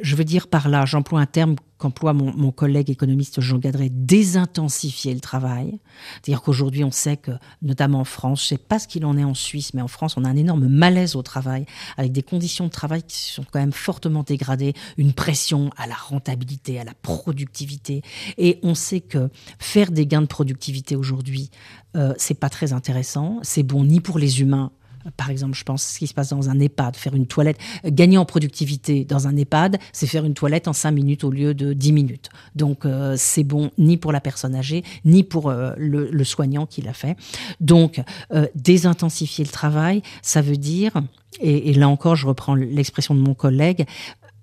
Je 0.02 0.14
veux 0.16 0.24
dire 0.24 0.48
par 0.48 0.68
là, 0.68 0.84
j'emploie 0.84 1.20
un 1.20 1.26
terme 1.26 1.56
qu'emploie 1.78 2.12
mon, 2.14 2.52
collègue 2.52 2.90
économiste 2.90 3.40
Jean 3.40 3.58
Gadret, 3.58 3.90
désintensifier 3.90 5.12
le 5.12 5.20
travail. 5.20 5.78
C'est-à-dire 6.14 6.42
qu'aujourd'hui, 6.42 6.84
on 6.84 6.90
sait 6.90 7.16
que, 7.16 7.32
notamment 7.60 8.00
en 8.00 8.04
France, 8.04 8.40
je 8.40 8.54
ne 8.54 8.58
sais 8.58 8.64
pas 8.64 8.78
ce 8.78 8.88
qu'il 8.88 9.04
en 9.04 9.18
est 9.18 9.24
en 9.24 9.34
Suisse, 9.34 9.74
mais 9.74 9.82
en 9.82 9.88
France, 9.88 10.16
on 10.16 10.24
a 10.24 10.28
un 10.28 10.36
énorme 10.36 10.68
malaise 10.68 11.16
au 11.16 11.22
travail, 11.22 11.66
avec 11.98 12.12
des 12.12 12.22
conditions 12.22 12.66
de 12.66 12.70
travail 12.70 13.02
qui 13.02 13.18
sont 13.18 13.44
quand 13.50 13.58
même 13.58 13.72
fortement 13.72 14.22
dégradées, 14.22 14.72
une 14.96 15.12
pression 15.12 15.70
à 15.76 15.86
la 15.86 15.94
rentabilité, 15.94 16.80
à 16.80 16.84
la 16.84 16.94
productivité. 16.94 18.02
Et 18.38 18.58
on 18.62 18.74
sait 18.74 19.00
que 19.00 19.28
faire 19.58 19.90
des 19.90 20.06
gains 20.06 20.22
de 20.22 20.26
productivité 20.26 20.96
aujourd'hui, 20.96 21.50
euh, 21.94 22.14
c'est 22.16 22.38
pas 22.38 22.50
très 22.50 22.72
intéressant. 22.72 23.38
C'est 23.42 23.62
bon 23.62 23.84
ni 23.84 24.00
pour 24.00 24.18
les 24.18 24.40
humains 24.40 24.72
par 25.16 25.30
exemple, 25.30 25.54
je 25.54 25.64
pense 25.64 25.82
ce 25.82 25.98
qui 25.98 26.06
se 26.06 26.14
passe 26.14 26.30
dans 26.30 26.50
un 26.50 26.58
EHPAD, 26.58 26.96
faire 26.96 27.14
une 27.14 27.26
toilette, 27.26 27.58
gagner 27.84 28.18
en 28.18 28.24
productivité 28.24 29.04
dans 29.04 29.26
un 29.28 29.36
EHPAD, 29.36 29.78
c'est 29.92 30.06
faire 30.06 30.24
une 30.24 30.34
toilette 30.34 30.68
en 30.68 30.72
5 30.72 30.90
minutes 30.90 31.24
au 31.24 31.30
lieu 31.30 31.54
de 31.54 31.72
10 31.72 31.92
minutes. 31.92 32.30
Donc 32.54 32.84
euh, 32.84 33.14
c'est 33.16 33.44
bon 33.44 33.70
ni 33.78 33.96
pour 33.96 34.12
la 34.12 34.20
personne 34.20 34.54
âgée, 34.54 34.84
ni 35.04 35.22
pour 35.22 35.48
euh, 35.50 35.72
le, 35.76 36.24
soignant 36.24 36.66
qui 36.66 36.82
l'a 36.82 36.92
fait. 36.92 37.16
Donc 37.60 38.02
euh, 38.32 38.46
désintensifier 38.54 39.44
le 39.44 39.50
travail, 39.50 40.02
ça 40.22 40.42
veut 40.42 40.56
dire, 40.56 40.92
et 41.40 41.72
là 41.74 41.88
encore 41.88 42.16
je 42.16 42.26
reprends 42.26 42.54
l'expression 42.54 43.14
de 43.14 43.20
mon 43.20 43.34
collègue, 43.34 43.84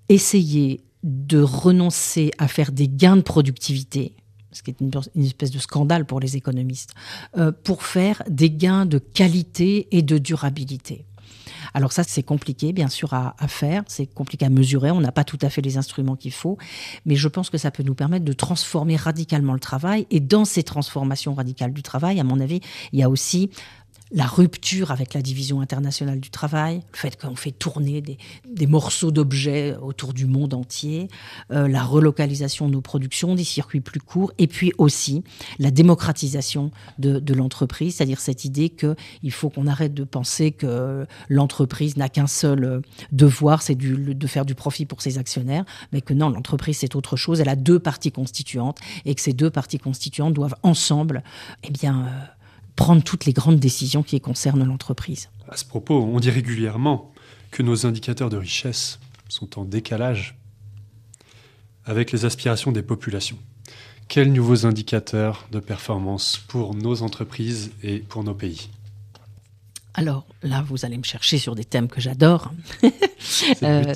essayer 0.08 0.84
de 1.02 1.40
renoncer 1.40 2.30
à 2.38 2.48
faire 2.48 2.72
des 2.72 2.88
gains 2.88 3.16
de 3.16 3.22
productivité 3.22 4.14
ce 4.54 4.62
qui 4.62 4.70
est 4.70 4.80
une, 4.80 4.90
espèce 5.24 5.50
de 5.50 5.58
scandale 5.58 6.04
pour 6.04 6.20
les 6.20 6.36
économistes, 6.36 6.94
euh, 7.36 7.52
pour 7.52 7.82
faire 7.82 8.22
des 8.28 8.50
gains 8.50 8.86
de 8.86 8.98
qualité 8.98 9.88
et 9.90 10.02
de 10.02 10.18
durabilité. 10.18 11.04
Alors 11.72 11.92
ça, 11.92 12.04
c'est 12.04 12.22
compliqué, 12.22 12.72
bien 12.72 12.88
sûr, 12.88 13.14
à, 13.14 13.34
à 13.38 13.48
faire, 13.48 13.82
c'est 13.86 14.06
compliqué 14.06 14.46
à 14.46 14.48
mesurer, 14.48 14.90
on 14.90 15.00
n'a 15.00 15.12
pas 15.12 15.24
tout 15.24 15.38
à 15.42 15.50
fait 15.50 15.60
les 15.60 15.76
instruments 15.76 16.16
qu'il 16.16 16.32
faut, 16.32 16.56
mais 17.04 17.16
je 17.16 17.28
pense 17.28 17.50
que 17.50 17.58
ça 17.58 17.70
peut 17.70 17.82
nous 17.82 17.94
permettre 17.94 18.24
de 18.24 18.32
transformer 18.32 18.96
radicalement 18.96 19.54
le 19.54 19.60
travail. 19.60 20.06
Et 20.10 20.20
dans 20.20 20.44
ces 20.44 20.62
transformations 20.62 21.34
radicales 21.34 21.72
du 21.72 21.82
travail, 21.82 22.20
à 22.20 22.24
mon 22.24 22.38
avis, 22.40 22.60
il 22.92 23.00
y 23.00 23.02
a 23.02 23.10
aussi 23.10 23.50
la 24.12 24.26
rupture 24.26 24.90
avec 24.90 25.14
la 25.14 25.22
division 25.22 25.60
internationale 25.60 26.20
du 26.20 26.30
travail, 26.30 26.82
le 26.92 26.98
fait 26.98 27.20
qu'on 27.20 27.36
fait 27.36 27.50
tourner 27.50 28.02
des, 28.02 28.66
morceaux 28.66 29.10
d'objets 29.10 29.76
autour 29.76 30.14
du 30.14 30.26
monde 30.26 30.54
entier, 30.54 31.08
euh, 31.50 31.68
la 31.68 31.82
relocalisation 31.82 32.66
de 32.66 32.72
nos 32.72 32.80
productions, 32.80 33.34
des 33.34 33.44
circuits 33.44 33.80
plus 33.80 34.00
courts, 34.00 34.32
et 34.38 34.46
puis 34.46 34.72
aussi 34.78 35.22
la 35.58 35.70
démocratisation 35.70 36.70
de, 36.98 37.34
l'entreprise, 37.34 37.96
c'est-à-dire 37.96 38.20
cette 38.20 38.44
idée 38.44 38.70
qu'il 38.70 39.32
faut 39.32 39.50
qu'on 39.50 39.66
arrête 39.66 39.94
de 39.94 40.04
penser 40.04 40.52
que 40.52 41.06
l'entreprise 41.28 41.96
n'a 41.96 42.08
qu'un 42.08 42.26
seul 42.26 42.64
euh, 42.64 42.80
devoir, 43.12 43.62
c'est 43.62 43.74
de 43.74 44.26
faire 44.26 44.44
du 44.44 44.54
profit 44.54 44.86
pour 44.86 45.02
ses 45.02 45.18
actionnaires, 45.18 45.64
mais 45.92 46.00
que 46.00 46.14
non, 46.14 46.30
l'entreprise 46.30 46.78
c'est 46.78 46.94
autre 46.94 47.16
chose, 47.16 47.40
elle 47.40 47.48
a 47.48 47.56
deux 47.56 47.78
parties 47.78 48.12
constituantes, 48.12 48.78
et 49.04 49.14
que 49.14 49.20
ces 49.20 49.32
deux 49.32 49.50
parties 49.50 49.78
constituantes 49.78 50.34
doivent 50.34 50.56
ensemble, 50.62 51.22
eh 51.64 51.70
bien, 51.70 52.06
euh, 52.06 52.33
prendre 52.76 53.02
toutes 53.02 53.24
les 53.24 53.32
grandes 53.32 53.58
décisions 53.58 54.02
qui 54.02 54.20
concernent 54.20 54.64
l'entreprise. 54.64 55.30
À 55.48 55.56
ce 55.56 55.64
propos, 55.64 56.02
on 56.02 56.20
dit 56.20 56.30
régulièrement 56.30 57.12
que 57.50 57.62
nos 57.62 57.86
indicateurs 57.86 58.30
de 58.30 58.36
richesse 58.36 58.98
sont 59.28 59.58
en 59.58 59.64
décalage 59.64 60.36
avec 61.84 62.12
les 62.12 62.24
aspirations 62.24 62.72
des 62.72 62.82
populations. 62.82 63.38
Quels 64.08 64.32
nouveaux 64.32 64.66
indicateurs 64.66 65.46
de 65.50 65.60
performance 65.60 66.42
pour 66.48 66.74
nos 66.74 67.02
entreprises 67.02 67.72
et 67.82 67.98
pour 67.98 68.24
nos 68.24 68.34
pays? 68.34 68.68
Alors 69.94 70.26
là, 70.42 70.64
vous 70.66 70.84
allez 70.84 70.98
me 70.98 71.04
chercher 71.04 71.38
sur 71.38 71.54
des 71.54 71.64
thèmes 71.64 71.88
que 71.88 72.00
j'adore. 72.00 72.52
Euh, 73.62 73.94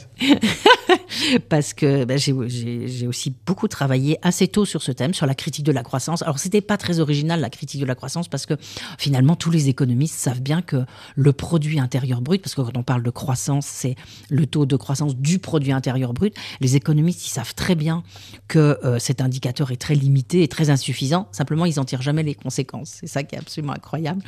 parce 1.48 1.74
que 1.74 2.04
ben, 2.04 2.18
j'ai 2.18 3.06
aussi 3.06 3.34
beaucoup 3.46 3.68
travaillé 3.68 4.18
assez 4.22 4.48
tôt 4.48 4.64
sur 4.64 4.82
ce 4.82 4.92
thème, 4.92 5.14
sur 5.14 5.26
la 5.26 5.34
critique 5.34 5.64
de 5.64 5.72
la 5.72 5.82
croissance. 5.82 6.22
Alors 6.22 6.38
c'était 6.38 6.60
pas 6.60 6.76
très 6.76 7.00
original 7.00 7.40
la 7.40 7.50
critique 7.50 7.80
de 7.80 7.86
la 7.86 7.94
croissance 7.94 8.28
parce 8.28 8.46
que 8.46 8.54
finalement 8.98 9.36
tous 9.36 9.50
les 9.50 9.68
économistes 9.68 10.14
savent 10.14 10.42
bien 10.42 10.62
que 10.62 10.84
le 11.16 11.32
produit 11.32 11.80
intérieur 11.80 12.20
brut, 12.20 12.42
parce 12.42 12.54
que 12.54 12.60
quand 12.60 12.76
on 12.76 12.82
parle 12.82 13.02
de 13.02 13.10
croissance, 13.10 13.66
c'est 13.66 13.96
le 14.28 14.46
taux 14.46 14.66
de 14.66 14.76
croissance 14.76 15.16
du 15.16 15.38
produit 15.38 15.72
intérieur 15.72 16.12
brut. 16.12 16.34
Les 16.60 16.76
économistes, 16.76 17.26
ils 17.26 17.30
savent 17.30 17.54
très 17.54 17.74
bien 17.74 18.02
que 18.48 18.78
euh, 18.84 18.98
cet 18.98 19.20
indicateur 19.20 19.70
est 19.70 19.76
très 19.76 19.94
limité 19.94 20.42
et 20.42 20.48
très 20.48 20.70
insuffisant. 20.70 21.28
Simplement, 21.32 21.66
ils 21.66 21.80
en 21.80 21.84
tirent 21.84 22.02
jamais 22.02 22.22
les 22.22 22.34
conséquences. 22.34 22.98
C'est 23.00 23.06
ça 23.06 23.22
qui 23.22 23.34
est 23.34 23.38
absolument 23.38 23.72
incroyable. 23.72 24.22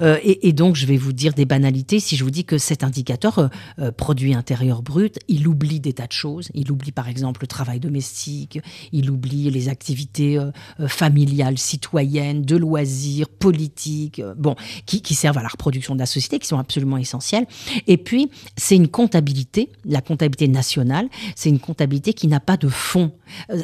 Euh, 0.00 0.18
et, 0.22 0.52
donc, 0.52 0.76
je 0.76 0.86
vais 0.86 0.96
vous 0.96 1.12
dire 1.12 1.32
des 1.32 1.44
banalités 1.44 2.00
si 2.00 2.16
je 2.16 2.24
vous 2.24 2.30
dis 2.30 2.44
que 2.44 2.58
cet 2.58 2.84
indicateur 2.84 3.50
euh, 3.78 3.92
produit 3.92 4.34
intérieur 4.34 4.82
brut, 4.82 5.18
il 5.28 5.46
oublie 5.48 5.80
des 5.80 5.92
tas 5.92 6.06
de 6.06 6.12
choses. 6.12 6.19
Il 6.54 6.70
oublie 6.70 6.92
par 6.92 7.08
exemple 7.08 7.42
le 7.42 7.46
travail 7.46 7.80
domestique, 7.80 8.60
il 8.92 9.10
oublie 9.10 9.50
les 9.50 9.68
activités 9.68 10.38
euh, 10.38 10.50
familiales, 10.88 11.58
citoyennes, 11.58 12.42
de 12.42 12.56
loisirs, 12.56 13.28
politiques, 13.28 14.22
bon, 14.36 14.56
qui, 14.86 15.14
servent 15.14 15.38
à 15.38 15.42
la 15.42 15.48
reproduction 15.48 15.94
de 15.94 16.00
la 16.00 16.06
société, 16.06 16.38
qui 16.38 16.46
sont 16.46 16.58
absolument 16.58 16.96
essentielles. 16.96 17.46
Et 17.86 17.96
puis, 17.96 18.30
c'est 18.56 18.76
une 18.76 18.88
comptabilité, 18.88 19.70
la 19.84 20.00
comptabilité 20.00 20.48
nationale, 20.48 21.08
c'est 21.34 21.48
une 21.48 21.58
comptabilité 21.58 22.12
qui 22.12 22.28
n'a 22.28 22.40
pas 22.40 22.56
de 22.56 22.68
fond. 22.68 23.12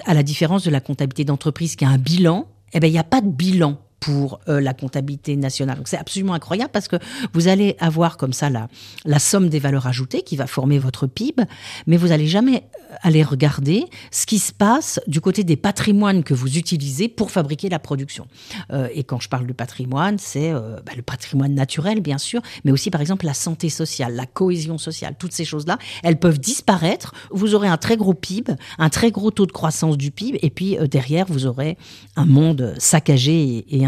À 0.04 0.14
la 0.14 0.22
différence 0.22 0.64
de 0.64 0.70
la 0.70 0.80
comptabilité 0.80 1.25
d'entreprise 1.25 1.76
qui 1.76 1.84
a 1.84 1.88
un 1.88 1.98
bilan, 1.98 2.48
eh 2.72 2.80
ben, 2.80 2.88
il 2.88 2.92
n'y 2.92 2.98
a 2.98 3.04
pas 3.04 3.20
de 3.20 3.30
bilan 3.30 3.78
pour 4.06 4.38
euh, 4.48 4.60
la 4.60 4.72
comptabilité 4.72 5.34
nationale. 5.34 5.78
Donc 5.78 5.88
c'est 5.88 5.96
absolument 5.96 6.34
incroyable 6.34 6.70
parce 6.72 6.86
que 6.86 6.94
vous 7.32 7.48
allez 7.48 7.75
avoir 7.80 8.16
comme 8.16 8.32
ça 8.32 8.48
la, 8.50 9.18
somme 9.18 9.48
des 9.48 9.58
valeurs 9.58 9.88
ajoutées 9.88 10.22
qui 10.22 10.36
va 10.36 10.46
former 10.46 10.78
votre 10.78 11.08
PIB, 11.08 11.42
mais 11.88 11.96
vous 11.96 12.08
n'allez 12.08 12.28
jamais 12.28 12.68
euh, 12.92 12.94
aller 13.02 13.25
regarder 13.25 13.84
ce 14.12 14.25
qui 14.25 14.38
se 14.38 14.52
passe 14.52 15.00
du 15.08 15.20
côté 15.20 15.42
des 15.42 15.56
patrimoines 15.56 16.22
que 16.22 16.34
vous 16.34 16.56
utilisez 16.56 17.08
pour 17.08 17.32
fabriquer 17.32 17.68
la 17.68 17.80
production. 17.80 18.28
Euh, 18.70 18.86
et 18.94 19.02
quand 19.02 19.18
je 19.18 19.28
parle 19.28 19.48
de 19.48 19.52
patrimoine, 19.52 20.18
c'est 20.18 20.52
bah, 20.52 20.92
le 20.94 21.02
patrimoine 21.02 21.54
naturel, 21.54 22.00
bien 22.00 22.18
sûr, 22.18 22.42
mais 22.64 22.70
aussi 22.70 22.92
par 22.92 23.00
exemple 23.00 23.26
la 23.26 23.34
santé 23.34 23.70
sociale, 23.70 24.14
la 24.14 24.26
cohésion 24.26 24.78
sociale, 24.78 25.16
toutes 25.18 25.32
ces 25.32 25.44
choses-là, 25.44 25.78
elles 26.04 26.20
peuvent 26.20 26.38
disparaître. 26.38 27.12
Vous 27.32 27.56
aurez 27.56 27.66
un 27.66 27.76
très 27.76 27.96
gros 27.96 28.14
PIB, 28.14 28.52
un 28.78 28.88
très 28.88 29.10
gros 29.10 29.32
taux 29.32 29.46
de 29.46 29.52
croissance 29.52 29.98
du 29.98 30.12
PIB, 30.12 30.38
et 30.42 30.50
puis 30.50 30.76
derrière, 30.88 31.26
vous 31.28 31.46
aurez 31.46 31.76
un 32.14 32.25
monde 32.25 32.75
saccagé 32.78 33.64
et, 33.68 33.80
et 33.80 33.86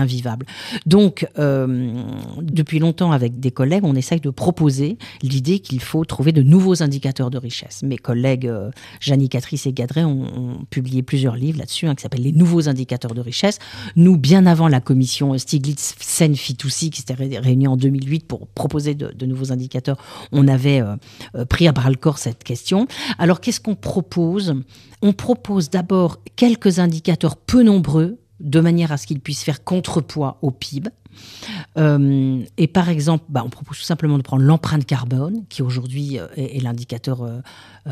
Donc, 0.86 1.26
euh, 1.38 1.92
depuis 2.40 2.78
longtemps, 2.78 3.12
avec 3.12 3.40
des 3.40 3.50
collègues, 3.50 3.84
on 3.84 3.94
essaye 3.94 4.20
de 4.20 4.30
proposer 4.30 4.98
l'idée 5.22 5.60
qu'il 5.60 5.80
faut 5.80 6.04
trouver 6.04 6.32
de 6.32 6.42
nouveaux 6.42 6.82
indicateurs 6.82 7.30
de 7.30 7.38
richesse. 7.38 7.82
Mes 7.82 7.98
collègues 7.98 8.46
euh, 8.46 8.70
Catrice 9.30 9.66
et 9.66 9.72
Gadret 9.72 10.04
ont, 10.04 10.64
publié 10.70 11.02
plusieurs 11.02 11.36
livres 11.36 11.58
là-dessus, 11.58 11.86
hein, 11.86 11.94
qui 11.94 12.02
s'appellent 12.02 12.22
Les 12.22 12.32
nouveaux 12.32 12.68
indicateurs 12.68 13.14
de 13.14 13.20
richesse. 13.20 13.58
Nous, 13.96 14.16
bien 14.16 14.46
avant 14.46 14.68
la 14.68 14.80
commission 14.80 15.36
Stiglitz-Sen-Fitoussi, 15.36 16.90
qui 16.90 17.00
s'était 17.00 17.14
réunie 17.14 17.68
en 17.68 17.76
2008 17.76 18.26
pour 18.26 18.46
proposer 18.48 18.94
de, 18.94 19.26
nouveaux 19.26 19.52
indicateurs, 19.52 19.98
on 20.32 20.48
avait 20.48 20.80
euh, 20.80 21.44
pris 21.44 21.68
à 21.68 21.72
bras 21.72 21.90
le 21.90 21.96
corps 21.96 22.18
cette 22.18 22.44
question. 22.44 22.86
Alors, 23.18 23.40
qu'est-ce 23.40 23.60
qu'on 23.60 23.74
propose? 23.74 24.54
On 25.02 25.12
propose 25.12 25.70
d'abord 25.70 26.18
quelques 26.36 26.78
indicateurs 26.78 27.36
peu 27.36 27.62
nombreux 27.62 28.18
de 28.40 28.60
manière 28.60 28.92
à 28.92 28.96
ce 28.96 29.06
qu'il 29.06 29.20
puisse 29.20 29.42
faire 29.42 29.64
contrepoids 29.64 30.38
au 30.42 30.50
PIB. 30.50 30.90
Euh, 31.76 32.42
et 32.56 32.66
par 32.66 32.88
exemple, 32.88 33.24
bah, 33.28 33.42
on 33.44 33.50
propose 33.50 33.78
tout 33.78 33.84
simplement 33.84 34.18
de 34.18 34.22
prendre 34.22 34.42
l'empreinte 34.42 34.84
carbone, 34.84 35.44
qui 35.48 35.62
aujourd'hui 35.62 36.18
euh, 36.18 36.26
est, 36.36 36.62
l'indicateur 36.62 37.22
euh, 37.22 37.40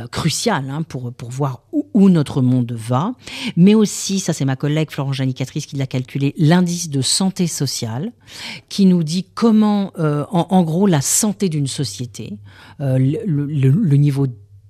crucial 0.08 0.68
hein, 0.70 0.82
pour, 0.82 1.12
pour 1.12 1.30
voir 1.30 1.62
où, 1.72 2.08
notre 2.10 2.42
monde 2.42 2.72
va. 2.72 3.14
Mais 3.56 3.74
aussi, 3.74 4.20
ça 4.20 4.32
c'est 4.32 4.44
ma 4.44 4.56
collègue 4.56 4.90
Florence 4.90 5.16
Janicatrice 5.16 5.66
qui 5.66 5.76
l'a 5.76 5.86
calculé, 5.86 6.34
l'indice 6.36 6.90
de 6.90 7.00
santé 7.00 7.46
sociale, 7.46 8.12
qui 8.68 8.86
nous 8.86 9.02
dit 9.02 9.24
comment, 9.34 9.92
en, 9.96 10.62
gros, 10.62 10.86
la 10.86 11.00
santé 11.00 11.48
d'une 11.48 11.66
société, 11.66 12.38
le, 12.78 13.24
le 13.24 13.96
niveau 13.96 14.26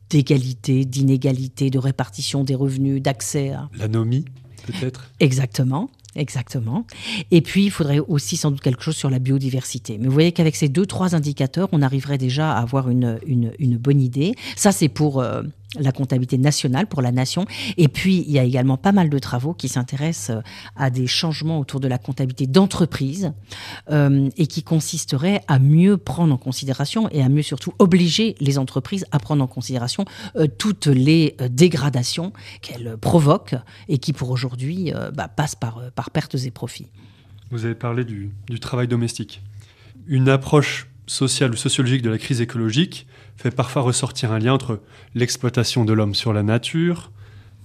d'égalité, 0.08 0.84
d'inégalité, 0.84 1.68
de 1.70 1.78
répartition 1.78 2.44
des 2.44 2.54
revenus, 2.54 3.02
d'accès 3.02 3.50
à... 3.50 3.68
L'anomie 3.76 4.24
peut-être 4.66 5.10
Exactement. 5.20 5.90
Exactement. 6.16 6.86
Et 7.30 7.42
puis, 7.42 7.66
il 7.66 7.70
faudrait 7.70 7.98
aussi 7.98 8.36
sans 8.36 8.50
doute 8.50 8.62
quelque 8.62 8.82
chose 8.82 8.96
sur 8.96 9.10
la 9.10 9.18
biodiversité. 9.18 9.98
Mais 9.98 10.06
vous 10.06 10.14
voyez 10.14 10.32
qu'avec 10.32 10.56
ces 10.56 10.68
deux, 10.68 10.86
trois 10.86 11.14
indicateurs, 11.14 11.68
on 11.72 11.82
arriverait 11.82 12.18
déjà 12.18 12.52
à 12.52 12.60
avoir 12.60 12.88
une, 12.88 13.18
une, 13.26 13.76
bonne 13.76 14.00
idée. 14.00 14.34
Ça, 14.56 14.72
c'est 14.72 14.88
pour 14.88 15.20
euh, 15.20 15.42
la 15.78 15.92
comptabilité 15.92 16.38
nationale 16.38 16.86
pour 16.86 17.02
la 17.02 17.12
nation. 17.12 17.46
Et 17.76 17.88
puis, 17.88 18.24
il 18.26 18.32
y 18.32 18.38
a 18.38 18.44
également 18.44 18.76
pas 18.76 18.92
mal 18.92 19.10
de 19.10 19.18
travaux 19.18 19.54
qui 19.54 19.68
s'intéressent 19.68 20.42
à 20.76 20.90
des 20.90 21.06
changements 21.06 21.58
autour 21.58 21.80
de 21.80 21.88
la 21.88 21.98
comptabilité 21.98 22.46
d'entreprise 22.46 23.32
et 23.90 24.46
qui 24.46 24.62
consisteraient 24.62 25.42
à 25.48 25.58
mieux 25.58 25.96
prendre 25.96 26.34
en 26.34 26.38
considération 26.38 27.08
et 27.10 27.22
à 27.22 27.28
mieux 27.28 27.42
surtout 27.42 27.72
obliger 27.78 28.34
les 28.40 28.58
entreprises 28.58 29.06
à 29.10 29.18
prendre 29.18 29.42
en 29.42 29.46
considération 29.46 30.04
toutes 30.58 30.86
les 30.86 31.36
dégradations 31.50 32.32
qu'elles 32.62 32.96
provoquent 33.00 33.56
et 33.88 33.98
qui, 33.98 34.12
pour 34.12 34.30
aujourd'hui, 34.30 34.92
bah, 35.14 35.28
passent 35.28 35.54
par, 35.54 35.80
par 35.94 36.10
pertes 36.10 36.34
et 36.34 36.50
profits. 36.50 36.86
Vous 37.50 37.64
avez 37.64 37.74
parlé 37.74 38.04
du, 38.04 38.30
travail 38.60 38.88
domestique. 38.88 39.42
Une 40.06 40.28
approche 40.28 40.88
sociale 41.06 41.52
ou 41.52 41.56
sociologique 41.56 42.02
de 42.02 42.10
la 42.10 42.18
crise 42.18 42.40
écologique 42.40 43.06
fait 43.36 43.50
parfois 43.50 43.82
ressortir 43.82 44.32
un 44.32 44.38
lien 44.38 44.54
entre 44.54 44.80
l'exploitation 45.14 45.84
de 45.84 45.92
l'homme 45.92 46.14
sur 46.14 46.32
la 46.32 46.42
nature, 46.42 47.10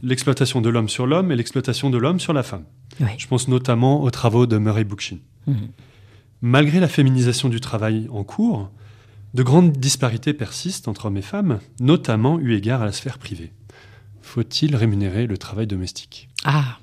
l'exploitation 0.01 0.62
de 0.62 0.70
l'homme 0.70 0.90
sur 0.90 1.08
l'homme 1.08 1.32
et 1.32 1.36
l'exploitation 1.36 1.90
de 1.90 1.98
l'homme 1.98 2.20
sur 2.20 2.34
la 2.34 2.44
femme. 2.44 2.66
Je 3.18 3.28
pense 3.28 3.48
notamment 3.48 4.04
aux 4.04 4.12
travaux 4.12 4.46
de 4.46 4.58
Murray 4.58 4.84
Bookchin. 4.84 5.18
Mhm. 5.48 5.70
Malgré 6.42 6.80
la 6.80 6.88
féminisation 6.88 7.50
du 7.50 7.60
travail 7.60 8.08
en 8.12 8.24
cours, 8.24 8.72
de 9.34 9.44
grandes 9.44 9.72
disparités 9.72 10.34
persistent 10.34 10.88
entre 10.88 11.06
hommes 11.06 11.18
et 11.18 11.22
femmes, 11.22 11.60
notamment 11.80 12.40
eu 12.40 12.56
égard 12.56 12.82
à 12.82 12.86
la 12.86 12.92
sphère 12.92 13.18
privée. 13.18 13.54
Faut-il 14.22 14.75
rémunérer 14.75 15.28
le 15.28 15.38
travail 15.38 15.68
domestique? 15.68 16.30
Ah 16.44 16.78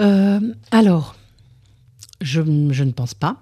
euh, 0.00 0.40
alors, 0.70 1.16
je, 2.20 2.40
ne 2.40 2.92
pense 2.92 3.14
pas. 3.14 3.40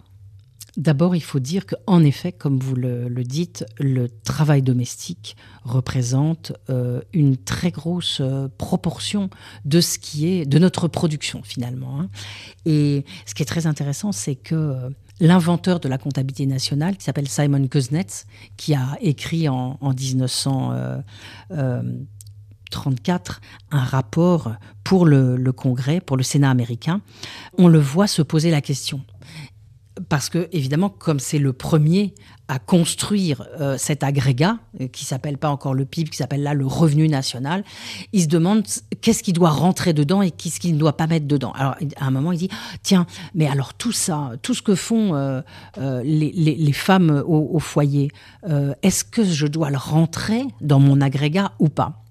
D'abord, 0.76 1.16
il 1.16 1.22
faut 1.22 1.40
dire 1.40 1.64
qu'en 1.66 2.02
effet, 2.02 2.32
comme 2.32 2.58
vous 2.58 2.74
le, 2.74 3.08
dites, 3.24 3.64
le 3.78 4.08
travail 4.08 4.62
domestique 4.62 5.36
représente 5.64 6.52
euh, 6.68 7.00
une 7.12 7.36
très 7.36 7.70
grosse 7.70 8.18
euh, 8.20 8.48
proportion 8.58 9.30
de 9.64 9.80
ce 9.80 9.98
qui 9.98 10.28
est 10.28 10.44
de 10.44 10.58
notre 10.58 10.86
production 10.88 11.42
finalement. 11.42 12.00
Hein. 12.00 12.08
Et 12.66 13.04
ce 13.24 13.34
qui 13.34 13.42
est 13.42 13.46
très 13.46 13.66
intéressant, 13.66 14.12
c'est 14.12 14.36
que 14.36 14.76
l'inventeur 15.18 15.80
de 15.80 15.88
la 15.88 15.98
comptabilité 15.98 16.46
nationale, 16.46 16.96
qui 16.96 17.04
s'appelle 17.04 17.28
Simon 17.28 17.66
Kuznets, 17.68 18.26
qui 18.56 18.74
a 18.74 18.98
écrit 19.00 19.48
en, 19.48 19.78
en 19.80 19.94
1900 19.94 21.02
34 22.70 23.40
un 23.70 23.84
rapport 23.84 24.52
pour 24.84 25.06
le, 25.06 25.52
Congrès, 25.52 26.00
pour 26.00 26.16
le 26.16 26.22
Sénat 26.22 26.50
américain, 26.50 27.00
on 27.58 27.68
le 27.68 27.78
voit 27.78 28.06
se 28.06 28.22
poser 28.22 28.50
la 28.50 28.60
question. 28.60 29.02
Parce 30.08 30.28
que, 30.28 30.48
évidemment, 30.52 30.90
comme 30.90 31.20
c'est 31.20 31.38
le 31.38 31.52
premier 31.52 32.14
à 32.48 32.58
construire 32.58 33.46
euh, 33.60 33.76
cet 33.78 34.04
agrégat, 34.04 34.58
euh, 34.80 34.88
qui 34.88 35.04
s'appelle 35.04 35.38
pas 35.38 35.48
encore 35.48 35.74
le 35.74 35.84
PIB, 35.84 36.10
qui 36.10 36.16
s'appelle 36.16 36.42
là 36.42 36.54
le 36.54 36.66
revenu 36.66 37.08
national, 37.08 37.64
il 38.12 38.22
se 38.22 38.28
demande 38.28 38.64
qu'est-ce 39.00 39.22
qui 39.22 39.32
doit 39.32 39.50
rentrer 39.50 39.94
dedans 39.94 40.22
et 40.22 40.30
qu'est-ce 40.30 40.60
qu'il 40.60 40.74
ne 40.74 40.78
doit 40.78 40.96
pas 40.96 41.06
mettre 41.06 41.26
dedans. 41.26 41.52
Alors, 41.52 41.76
à 41.96 42.06
un 42.06 42.10
moment, 42.10 42.32
il 42.32 42.38
dit, 42.38 42.50
tiens, 42.82 43.06
mais 43.34 43.46
alors 43.46 43.74
tout 43.74 43.92
ça, 43.92 44.32
tout 44.42 44.54
ce 44.54 44.62
que 44.62 44.74
font 44.74 45.14
euh, 45.14 45.40
les, 46.04 46.72
femmes 46.72 47.22
au 47.26 47.58
foyer, 47.58 48.10
est-ce 48.82 49.02
que 49.02 49.24
je 49.24 49.46
dois 49.46 49.70
le 49.70 49.78
rentrer 49.78 50.44
dans 50.60 50.78
mon 50.78 51.00
agrégat 51.00 51.52
ou 51.58 51.68
pas? 51.68 52.04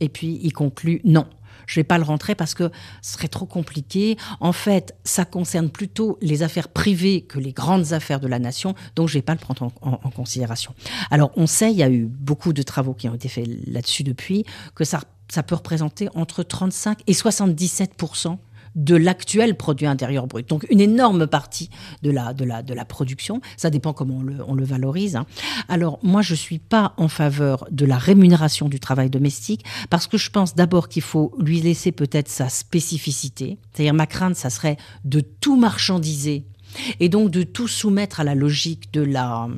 Et 0.00 0.08
puis 0.08 0.40
il 0.42 0.52
conclut 0.52 1.00
non. 1.04 1.26
Je 1.70 1.78
ne 1.78 1.82
vais 1.82 1.86
pas 1.86 1.98
le 1.98 2.04
rentrer 2.04 2.34
parce 2.34 2.54
que 2.54 2.68
ce 3.00 3.12
serait 3.12 3.28
trop 3.28 3.46
compliqué. 3.46 4.16
En 4.40 4.52
fait, 4.52 4.96
ça 5.04 5.24
concerne 5.24 5.70
plutôt 5.70 6.18
les 6.20 6.42
affaires 6.42 6.66
privées 6.66 7.20
que 7.20 7.38
les 7.38 7.52
grandes 7.52 7.92
affaires 7.92 8.18
de 8.18 8.26
la 8.26 8.40
nation, 8.40 8.74
donc 8.96 9.08
je 9.08 9.14
vais 9.14 9.22
pas 9.22 9.34
le 9.34 9.38
prendre 9.38 9.70
en, 9.80 9.92
en, 9.92 10.10
considération. 10.10 10.74
Alors, 11.12 11.30
on 11.36 11.46
sait, 11.46 11.70
il 11.70 11.76
y 11.76 11.84
a 11.84 11.88
eu 11.88 12.06
beaucoup 12.06 12.52
de 12.52 12.62
travaux 12.62 12.92
qui 12.92 13.08
ont 13.08 13.14
été 13.14 13.28
faits 13.28 13.46
là-dessus 13.68 14.02
depuis, 14.02 14.44
que 14.74 14.82
ça, 14.82 15.00
ça 15.28 15.44
peut 15.44 15.54
représenter 15.54 16.08
entre 16.16 16.42
35 16.42 17.02
et 17.06 17.14
77 17.14 17.94
de 18.74 18.96
l'actuel 18.96 19.56
produit 19.56 19.86
intérieur 19.86 20.26
brut. 20.26 20.48
Donc 20.48 20.66
une 20.70 20.80
énorme 20.80 21.26
partie 21.26 21.70
de 22.02 22.10
la, 22.10 22.32
de 22.34 22.44
la, 22.44 22.62
de 22.62 22.74
la 22.74 22.84
production. 22.84 23.40
Ça 23.56 23.70
dépend 23.70 23.92
comment 23.92 24.18
on 24.18 24.22
le, 24.22 24.36
on 24.46 24.54
le 24.54 24.64
valorise. 24.64 25.16
Hein. 25.16 25.26
Alors 25.68 25.98
moi, 26.02 26.22
je 26.22 26.32
ne 26.32 26.38
suis 26.38 26.58
pas 26.58 26.94
en 26.96 27.08
faveur 27.08 27.66
de 27.70 27.84
la 27.84 27.98
rémunération 27.98 28.68
du 28.68 28.80
travail 28.80 29.10
domestique 29.10 29.64
parce 29.88 30.06
que 30.06 30.18
je 30.18 30.30
pense 30.30 30.54
d'abord 30.54 30.88
qu'il 30.88 31.02
faut 31.02 31.34
lui 31.38 31.60
laisser 31.60 31.92
peut-être 31.92 32.28
sa 32.28 32.48
spécificité. 32.48 33.58
C'est-à-dire 33.72 33.94
ma 33.94 34.06
crainte, 34.06 34.36
ça 34.36 34.50
serait 34.50 34.76
de 35.04 35.20
tout 35.20 35.56
marchandiser 35.56 36.44
et 37.00 37.08
donc 37.08 37.30
de 37.30 37.42
tout 37.42 37.68
soumettre 37.68 38.20
à 38.20 38.24
la 38.24 38.34
logique 38.34 38.92
de 38.92 39.02
la 39.02 39.48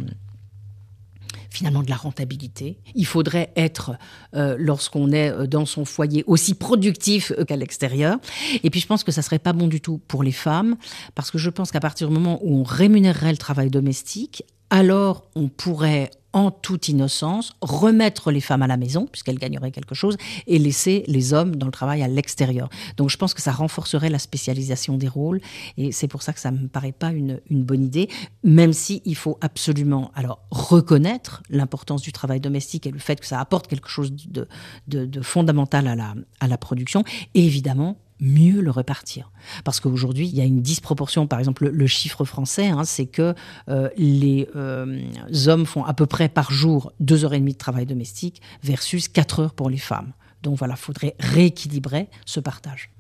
finalement 1.52 1.82
de 1.82 1.90
la 1.90 1.96
rentabilité. 1.96 2.78
Il 2.94 3.06
faudrait 3.06 3.52
être, 3.56 3.92
euh, 4.34 4.56
lorsqu'on 4.58 5.12
est 5.12 5.30
euh, 5.30 5.46
dans 5.46 5.66
son 5.66 5.84
foyer, 5.84 6.24
aussi 6.26 6.54
productif 6.54 7.32
euh, 7.38 7.44
qu'à 7.44 7.56
l'extérieur. 7.56 8.18
Et 8.62 8.70
puis 8.70 8.80
je 8.80 8.86
pense 8.86 9.04
que 9.04 9.12
ça 9.12 9.22
serait 9.22 9.38
pas 9.38 9.52
bon 9.52 9.68
du 9.68 9.80
tout 9.80 9.98
pour 10.08 10.22
les 10.22 10.32
femmes, 10.32 10.76
parce 11.14 11.30
que 11.30 11.38
je 11.38 11.50
pense 11.50 11.70
qu'à 11.70 11.80
partir 11.80 12.08
du 12.08 12.14
moment 12.14 12.40
où 12.42 12.60
on 12.60 12.62
rémunérerait 12.62 13.32
le 13.32 13.38
travail 13.38 13.70
domestique, 13.70 14.44
alors 14.70 15.24
on 15.34 15.48
pourrait 15.48 16.10
en 16.33 16.51
toute 16.51 16.88
innocence, 16.88 17.53
remettre 17.61 18.31
les 18.31 18.40
femmes 18.40 18.62
à 18.62 18.66
la 18.66 18.77
maison, 18.77 19.07
puisqu'elles 19.07 19.38
gagneraient 19.38 19.71
quelque 19.71 19.95
chose, 19.95 20.16
et 20.47 20.59
laisser 20.59 21.05
les 21.07 21.33
hommes 21.33 21.57
dans 21.57 21.66
le 21.66 21.73
travail 21.73 22.03
à 22.03 22.09
l'extérieur. 22.09 22.68
Donc 22.97 23.11
je 23.11 23.16
pense 23.16 23.35
que 23.35 23.42
ça 23.42 23.53
renforcerait 23.53 24.11
la 24.11 24.18
spécialisation 24.18 24.97
des 24.97 25.09
rôles, 25.09 25.40
et 25.77 25.92
c'est 25.92 26.09
pour 26.09 26.23
ça 26.23 26.33
que 26.33 26.40
ça 26.40 26.51
ne 26.51 26.59
me 26.59 26.68
paraît 26.68 26.92
pas 26.92 27.11
une, 27.11 27.40
bonne 27.51 27.85
idée, 27.85 28.09
même 28.42 28.73
si 28.73 29.03
il 29.05 29.14
faut 29.14 29.38
absolument 29.40 30.11
alors 30.14 30.40
reconnaître 30.51 31.42
l'importance 31.51 32.03
du 32.03 32.12
travail 32.12 32.40
domestique 32.40 32.87
et 32.87 32.90
le 32.90 32.99
fait 32.99 33.21
que 33.21 33.27
ça 33.27 33.38
apporte 33.38 33.68
quelque 33.68 33.88
chose 33.88 34.12
de, 34.12 34.49
de 34.87 35.23
fondamental 35.23 35.87
à 35.87 35.95
la, 35.95 36.14
à 36.40 36.49
la 36.49 36.59
production, 36.59 37.05
et 37.35 37.45
évidemment 37.45 37.99
mieux 38.22 38.62
le 38.62 38.70
répartir. 38.70 39.30
Parce 39.64 39.80
qu'aujourd'hui, 39.80 40.28
il 40.28 40.35
y 40.35 40.40
a 40.40 40.44
une 40.44 40.62
disproportion. 40.62 41.26
Par 41.26 41.40
exemple, 41.40 41.68
le, 41.68 41.87
chiffre 41.87 42.24
français, 42.24 42.68
hein, 42.68 42.85
c'est 42.85 43.06
que 43.06 43.35
euh, 43.68 43.90
les 43.98 44.48
euh, 44.56 45.02
hommes 45.46 45.66
font 45.66 45.85
à 45.85 45.92
peu 45.92 46.06
près 46.06 46.28
par 46.28 46.52
jour 46.52 46.92
deux 47.00 47.24
heures 47.24 47.35
et 47.35 47.40
demie 47.40 47.52
de 47.52 47.58
travail 47.58 47.85
domestique 47.85 48.40
versus 48.62 49.08
quatre 49.08 49.40
heures 49.40 49.54
pour 49.54 49.68
les 49.68 49.78
femmes. 49.78 50.12
Donc 50.42 50.56
voilà, 50.56 50.74
il 50.74 50.80
faudrait 50.80 51.16
rééquilibrer 51.18 52.08
ce 52.24 52.40
partage. 52.40 52.90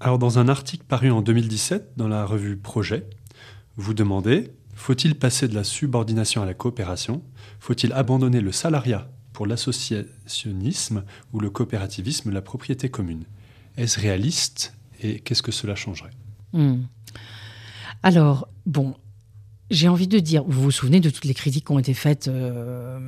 Alors 0.00 0.18
dans 0.18 0.38
un 0.38 0.48
article 0.48 0.84
paru 0.84 1.10
en 1.10 1.22
2017 1.22 1.92
dans 1.96 2.08
la 2.08 2.24
revue 2.24 2.56
Projet, 2.56 3.06
vous 3.76 3.94
demandez, 3.94 4.52
faut-il 4.74 5.14
passer 5.14 5.48
de 5.48 5.54
la 5.54 5.64
subordination 5.64 6.42
à 6.42 6.46
la 6.46 6.54
coopération? 6.54 7.22
Faut-il 7.60 7.92
abandonner 7.92 8.40
le 8.40 8.52
salariat 8.52 9.08
pour 9.32 9.46
l'associationnisme 9.46 11.04
ou 11.32 11.40
le 11.40 11.50
coopérativisme, 11.50 12.32
la 12.32 12.42
propriété 12.42 12.90
commune? 12.90 13.24
Est-ce 13.76 14.00
réaliste 14.00 14.74
et 15.02 15.20
qu'est-ce 15.20 15.42
que 15.42 15.52
cela 15.52 15.74
changerait? 15.74 16.10
Hmm. 16.52 16.82
Alors, 18.02 18.48
bon, 18.66 18.94
j'ai 19.72 19.88
envie 19.88 20.06
de 20.06 20.18
dire, 20.18 20.44
vous 20.46 20.62
vous 20.62 20.70
souvenez 20.70 21.00
de 21.00 21.08
toutes 21.08 21.24
les 21.24 21.34
critiques 21.34 21.66
qui 21.66 21.72
ont 21.72 21.78
été 21.78 21.94
faites 21.94 22.28
euh, 22.28 22.98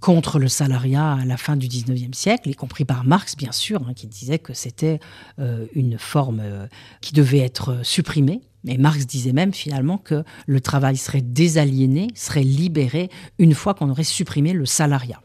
contre 0.00 0.38
le 0.38 0.48
salariat 0.48 1.14
à 1.14 1.24
la 1.24 1.36
fin 1.36 1.56
du 1.56 1.66
19e 1.66 2.14
siècle, 2.14 2.48
y 2.48 2.54
compris 2.54 2.84
par 2.84 3.04
Marx, 3.04 3.36
bien 3.36 3.52
sûr, 3.52 3.82
hein, 3.88 3.94
qui 3.94 4.06
disait 4.06 4.38
que 4.38 4.54
c'était 4.54 5.00
euh, 5.40 5.66
une 5.74 5.98
forme 5.98 6.40
euh, 6.40 6.66
qui 7.00 7.14
devait 7.14 7.40
être 7.40 7.80
supprimée. 7.82 8.42
Mais 8.62 8.78
Marx 8.78 9.06
disait 9.06 9.32
même 9.32 9.52
finalement 9.52 9.98
que 9.98 10.24
le 10.46 10.60
travail 10.60 10.96
serait 10.96 11.20
désaliéné, 11.20 12.08
serait 12.14 12.44
libéré 12.44 13.10
une 13.38 13.52
fois 13.52 13.74
qu'on 13.74 13.90
aurait 13.90 14.04
supprimé 14.04 14.52
le 14.52 14.66
salariat. 14.66 15.20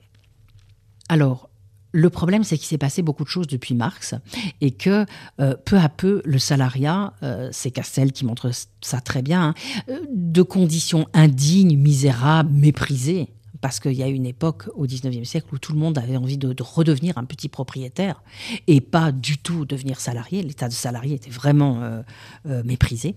Alors, 1.07 1.48
le 1.91 2.09
problème, 2.09 2.43
c'est 2.43 2.57
qu'il 2.57 2.67
s'est 2.67 2.77
passé 2.77 3.01
beaucoup 3.01 3.23
de 3.23 3.29
choses 3.29 3.47
depuis 3.47 3.73
Marx 3.73 4.13
et 4.61 4.71
que 4.71 5.05
euh, 5.39 5.55
peu 5.65 5.77
à 5.77 5.89
peu, 5.89 6.21
le 6.25 6.39
salariat, 6.39 7.13
euh, 7.23 7.49
c'est 7.51 7.71
Castel 7.71 8.11
qui 8.11 8.25
montre 8.25 8.51
ça 8.81 9.01
très 9.01 9.21
bien, 9.21 9.49
hein, 9.49 9.53
euh, 9.89 9.99
de 10.11 10.41
conditions 10.41 11.07
indignes, 11.13 11.77
misérables, 11.77 12.51
méprisées, 12.51 13.29
parce 13.61 13.79
qu'il 13.79 13.93
y 13.93 14.03
a 14.03 14.07
une 14.07 14.25
époque 14.25 14.69
au 14.75 14.85
19e 14.85 15.25
siècle 15.25 15.47
où 15.53 15.57
tout 15.57 15.73
le 15.73 15.79
monde 15.79 15.97
avait 15.97 16.17
envie 16.17 16.37
de, 16.37 16.55
redevenir 16.61 17.17
un 17.17 17.25
petit 17.25 17.49
propriétaire 17.49 18.21
et 18.67 18.81
pas 18.81 19.11
du 19.11 19.37
tout 19.37 19.65
devenir 19.65 19.99
salarié. 19.99 20.41
L'état 20.43 20.67
de 20.67 20.73
salarié 20.73 21.15
était 21.15 21.29
vraiment 21.29 21.81
euh, 21.81 22.01
euh, 22.47 22.63
méprisé. 22.63 23.15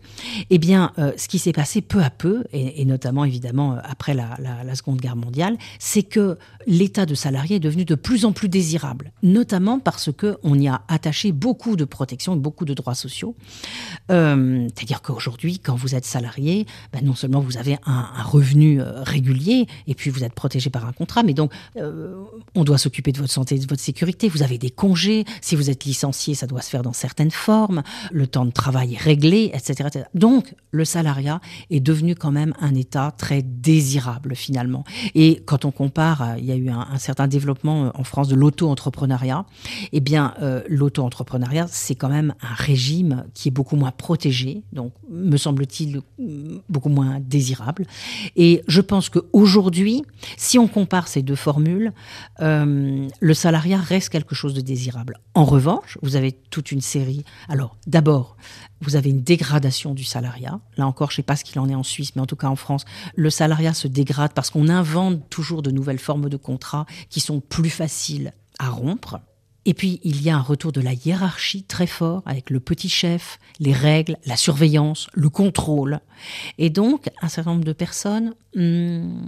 Eh 0.50 0.58
bien, 0.58 0.92
euh, 0.98 1.12
ce 1.16 1.28
qui 1.28 1.38
s'est 1.38 1.52
passé 1.52 1.80
peu 1.80 2.02
à 2.02 2.10
peu, 2.10 2.44
et, 2.52 2.84
notamment 2.84 3.24
évidemment 3.24 3.78
après 3.82 4.14
la, 4.14 4.36
Seconde 4.74 5.00
Guerre 5.00 5.16
mondiale, 5.16 5.58
c'est 5.78 6.02
que 6.02 6.38
l'état 6.66 7.04
de 7.04 7.14
salarié 7.14 7.56
est 7.56 7.60
devenu 7.60 7.84
de 7.84 7.94
plus 7.94 8.24
en 8.24 8.32
plus 8.32 8.48
désirable, 8.48 9.12
notamment 9.22 9.78
parce 9.78 10.10
qu'on 10.12 10.58
y 10.58 10.66
a 10.66 10.82
attaché 10.88 11.30
beaucoup 11.30 11.76
de 11.76 11.84
protections 11.84 12.34
et 12.34 12.38
beaucoup 12.38 12.64
de 12.64 12.72
droits 12.72 12.94
sociaux. 12.94 13.36
C'est-à-dire 14.08 15.02
qu'aujourd'hui, 15.02 15.58
quand 15.58 15.74
vous 15.74 15.94
êtes 15.94 16.06
salarié, 16.06 16.66
ben 16.92 17.04
non 17.04 17.14
seulement 17.14 17.40
vous 17.40 17.58
avez 17.58 17.76
un, 17.84 18.06
revenu 18.24 18.80
régulier, 18.80 19.66
et 19.86 19.94
puis 19.94 20.10
vous 20.10 20.24
êtes 20.24 20.31
protégé 20.34 20.70
par 20.70 20.86
un 20.86 20.92
contrat, 20.92 21.22
mais 21.22 21.34
donc 21.34 21.52
euh, 21.76 22.14
on 22.54 22.64
doit 22.64 22.78
s'occuper 22.78 23.12
de 23.12 23.18
votre 23.18 23.32
santé 23.32 23.56
et 23.56 23.58
de 23.58 23.66
votre 23.66 23.82
sécurité. 23.82 24.28
Vous 24.28 24.42
avez 24.42 24.58
des 24.58 24.70
congés. 24.70 25.24
Si 25.40 25.56
vous 25.56 25.70
êtes 25.70 25.84
licencié, 25.84 26.34
ça 26.34 26.46
doit 26.46 26.62
se 26.62 26.70
faire 26.70 26.82
dans 26.82 26.92
certaines 26.92 27.30
formes. 27.30 27.82
Le 28.10 28.26
temps 28.26 28.44
de 28.44 28.50
travail 28.50 28.94
est 28.94 29.02
réglé, 29.02 29.50
etc. 29.54 29.88
etc. 29.88 30.04
Donc 30.14 30.54
le 30.70 30.84
salariat 30.84 31.40
est 31.70 31.80
devenu 31.80 32.14
quand 32.14 32.32
même 32.32 32.54
un 32.60 32.74
état 32.74 33.12
très 33.16 33.42
désirable 33.42 34.34
finalement. 34.34 34.84
Et 35.14 35.42
quand 35.44 35.64
on 35.64 35.70
compare, 35.70 36.22
euh, 36.22 36.34
il 36.38 36.44
y 36.44 36.52
a 36.52 36.56
eu 36.56 36.68
un, 36.68 36.86
un 36.90 36.98
certain 36.98 37.28
développement 37.28 37.86
euh, 37.86 37.90
en 37.94 38.04
France 38.04 38.28
de 38.28 38.34
l'auto-entrepreneuriat. 38.34 39.44
Eh 39.92 40.00
bien, 40.00 40.34
euh, 40.42 40.62
l'auto-entrepreneuriat, 40.68 41.66
c'est 41.68 41.94
quand 41.94 42.08
même 42.08 42.34
un 42.40 42.54
régime 42.54 43.24
qui 43.34 43.48
est 43.48 43.52
beaucoup 43.52 43.76
moins 43.76 43.90
protégé, 43.90 44.62
donc 44.72 44.92
me 45.10 45.36
semble-t-il 45.36 46.00
beaucoup 46.68 46.88
moins 46.88 47.20
désirable. 47.20 47.86
Et 48.36 48.62
je 48.66 48.80
pense 48.80 49.08
qu'aujourd'hui, 49.08 50.02
si 50.36 50.58
on 50.58 50.68
compare 50.68 51.08
ces 51.08 51.22
deux 51.22 51.36
formules, 51.36 51.92
euh, 52.40 53.08
le 53.20 53.34
salariat 53.34 53.78
reste 53.78 54.08
quelque 54.08 54.34
chose 54.34 54.54
de 54.54 54.60
désirable. 54.60 55.18
En 55.34 55.44
revanche, 55.44 55.98
vous 56.02 56.16
avez 56.16 56.32
toute 56.32 56.72
une 56.72 56.80
série. 56.80 57.24
Alors, 57.48 57.76
d'abord, 57.86 58.36
vous 58.80 58.96
avez 58.96 59.10
une 59.10 59.22
dégradation 59.22 59.94
du 59.94 60.04
salariat. 60.04 60.60
Là 60.76 60.86
encore, 60.86 61.10
je 61.10 61.14
ne 61.14 61.16
sais 61.16 61.22
pas 61.22 61.36
ce 61.36 61.44
qu'il 61.44 61.58
en 61.60 61.68
est 61.68 61.74
en 61.74 61.82
Suisse, 61.82 62.14
mais 62.16 62.22
en 62.22 62.26
tout 62.26 62.36
cas 62.36 62.48
en 62.48 62.56
France, 62.56 62.84
le 63.14 63.30
salariat 63.30 63.74
se 63.74 63.88
dégrade 63.88 64.32
parce 64.34 64.50
qu'on 64.50 64.68
invente 64.68 65.28
toujours 65.30 65.62
de 65.62 65.70
nouvelles 65.70 65.98
formes 65.98 66.28
de 66.28 66.36
contrats 66.36 66.86
qui 67.08 67.20
sont 67.20 67.40
plus 67.40 67.70
faciles 67.70 68.32
à 68.58 68.68
rompre. 68.68 69.20
Et 69.64 69.74
puis, 69.74 70.00
il 70.02 70.22
y 70.22 70.30
a 70.30 70.36
un 70.36 70.40
retour 70.40 70.72
de 70.72 70.80
la 70.80 70.92
hiérarchie 70.92 71.62
très 71.62 71.86
fort 71.86 72.22
avec 72.26 72.50
le 72.50 72.58
petit 72.58 72.88
chef, 72.88 73.38
les 73.60 73.72
règles, 73.72 74.16
la 74.26 74.36
surveillance, 74.36 75.06
le 75.12 75.28
contrôle. 75.28 76.00
Et 76.58 76.68
donc, 76.68 77.08
un 77.20 77.28
certain 77.28 77.52
nombre 77.52 77.64
de 77.64 77.72
personnes 77.72 78.34
hmm, 78.56 79.20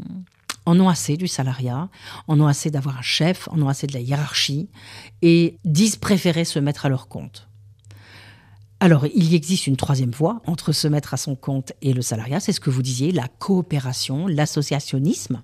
en 0.66 0.78
ont 0.80 0.88
assez 0.88 1.16
du 1.16 1.28
salariat, 1.28 1.88
en 2.28 2.40
ont 2.40 2.46
assez 2.46 2.70
d'avoir 2.70 2.98
un 2.98 3.02
chef, 3.02 3.48
en 3.48 3.60
ont 3.60 3.68
assez 3.68 3.86
de 3.86 3.92
la 3.92 4.00
hiérarchie 4.00 4.68
et 5.22 5.58
disent 5.64 5.96
préférer 5.96 6.44
se 6.44 6.58
mettre 6.58 6.86
à 6.86 6.88
leur 6.88 7.08
compte. 7.08 7.48
Alors, 8.80 9.06
il 9.06 9.32
y 9.32 9.34
existe 9.34 9.66
une 9.66 9.76
troisième 9.76 10.10
voie 10.10 10.42
entre 10.46 10.72
se 10.72 10.88
mettre 10.88 11.14
à 11.14 11.16
son 11.16 11.36
compte 11.36 11.72
et 11.80 11.92
le 11.92 12.02
salariat, 12.02 12.40
c'est 12.40 12.52
ce 12.52 12.60
que 12.60 12.70
vous 12.70 12.82
disiez, 12.82 13.12
la 13.12 13.28
coopération, 13.28 14.26
l'associationnisme 14.26 15.42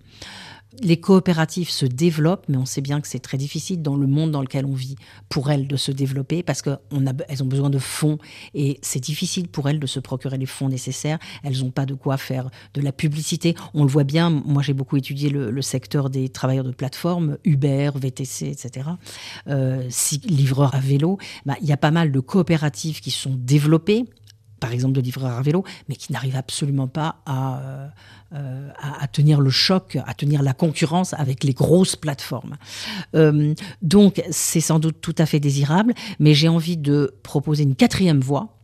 les 0.80 1.00
coopératives 1.00 1.70
se 1.70 1.84
développent, 1.84 2.44
mais 2.48 2.56
on 2.56 2.64
sait 2.64 2.80
bien 2.80 3.00
que 3.00 3.08
c'est 3.08 3.18
très 3.18 3.38
difficile 3.38 3.82
dans 3.82 3.96
le 3.96 4.06
monde 4.06 4.30
dans 4.30 4.40
lequel 4.40 4.64
on 4.64 4.74
vit 4.74 4.96
pour 5.28 5.50
elles 5.50 5.66
de 5.66 5.76
se 5.76 5.90
développer 5.90 6.42
parce 6.42 6.62
qu'elles 6.62 7.42
ont 7.42 7.46
besoin 7.46 7.70
de 7.70 7.78
fonds 7.78 8.18
et 8.54 8.78
c'est 8.82 9.00
difficile 9.00 9.48
pour 9.48 9.68
elles 9.68 9.80
de 9.80 9.86
se 9.86 9.98
procurer 9.98 10.38
les 10.38 10.46
fonds 10.46 10.68
nécessaires. 10.68 11.18
Elles 11.42 11.58
n'ont 11.60 11.70
pas 11.70 11.86
de 11.86 11.94
quoi 11.94 12.16
faire 12.16 12.50
de 12.74 12.80
la 12.80 12.92
publicité. 12.92 13.54
On 13.74 13.82
le 13.82 13.90
voit 13.90 14.04
bien. 14.04 14.30
Moi, 14.30 14.62
j'ai 14.62 14.74
beaucoup 14.74 14.96
étudié 14.96 15.28
le, 15.28 15.60
secteur 15.60 16.08
des 16.08 16.30
travailleurs 16.30 16.64
de 16.64 16.70
plateforme, 16.70 17.36
Uber, 17.44 17.90
VTC, 17.94 18.46
etc. 18.46 18.88
Euh, 19.48 19.88
livreurs 20.24 20.74
à 20.74 20.80
vélo. 20.80 21.18
Bah, 21.44 21.56
il 21.60 21.68
y 21.68 21.72
a 21.72 21.76
pas 21.76 21.90
mal 21.90 22.12
de 22.12 22.20
coopératives 22.20 23.00
qui 23.00 23.10
sont 23.10 23.34
développées 23.36 24.06
par 24.60 24.72
exemple 24.72 24.92
de 24.92 25.00
livreurs 25.00 25.36
à 25.36 25.42
vélo, 25.42 25.64
mais 25.88 25.96
qui 25.96 26.12
n'arrivent 26.12 26.36
absolument 26.36 26.88
pas 26.88 27.16
à, 27.26 27.60
euh, 28.32 28.68
à, 28.80 29.08
tenir 29.08 29.40
le 29.40 29.50
choc, 29.50 29.98
à 30.06 30.14
tenir 30.14 30.42
la 30.42 30.52
concurrence 30.52 31.14
avec 31.14 31.42
les 31.42 31.52
grosses 31.52 31.96
plateformes. 31.96 32.56
Euh, 33.16 33.54
donc 33.82 34.22
c'est 34.30 34.60
sans 34.60 34.78
doute 34.78 35.00
tout 35.00 35.16
à 35.18 35.26
fait 35.26 35.40
désirable, 35.40 35.94
mais 36.18 36.34
j'ai 36.34 36.48
envie 36.48 36.76
de 36.76 37.14
proposer 37.22 37.64
une 37.64 37.74
quatrième 37.74 38.20
voie 38.20 38.60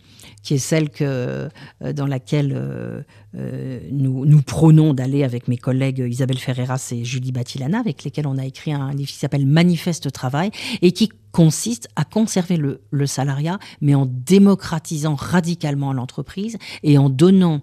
qui 0.47 0.55
est 0.55 0.59
celle 0.59 0.91
que, 0.91 1.49
euh, 1.83 1.93
dans 1.93 2.07
laquelle 2.07 2.55
euh, 2.55 3.03
euh, 3.37 3.81
nous, 3.91 4.25
nous 4.25 4.43
prônons 4.43 4.95
d'aller 4.95 5.25
avec 5.25 5.49
mes 5.49 5.57
collègues 5.57 6.07
Isabelle 6.09 6.39
Ferreras 6.39 6.93
et 6.93 7.05
Julie 7.05 7.33
Batilana, 7.33 7.81
avec 7.81 8.05
lesquels 8.05 8.29
on 8.29 8.39
a 8.39 8.45
écrit 8.45 8.73
un 8.73 8.93
livre 8.93 9.11
qui 9.11 9.17
s'appelle 9.19 9.45
Manifeste 9.45 10.13
Travail 10.13 10.53
et 10.83 10.93
qui 10.93 11.11
consiste 11.33 11.89
à 11.97 12.05
conserver 12.05 12.57
le, 12.57 13.07
salariat, 13.07 13.59
mais 13.81 13.95
en 13.95 14.07
démocratisant 14.07 15.15
radicalement 15.15 15.93
l'entreprise 15.93 16.57
et 16.83 16.99
en 16.99 17.11
donnant, 17.11 17.61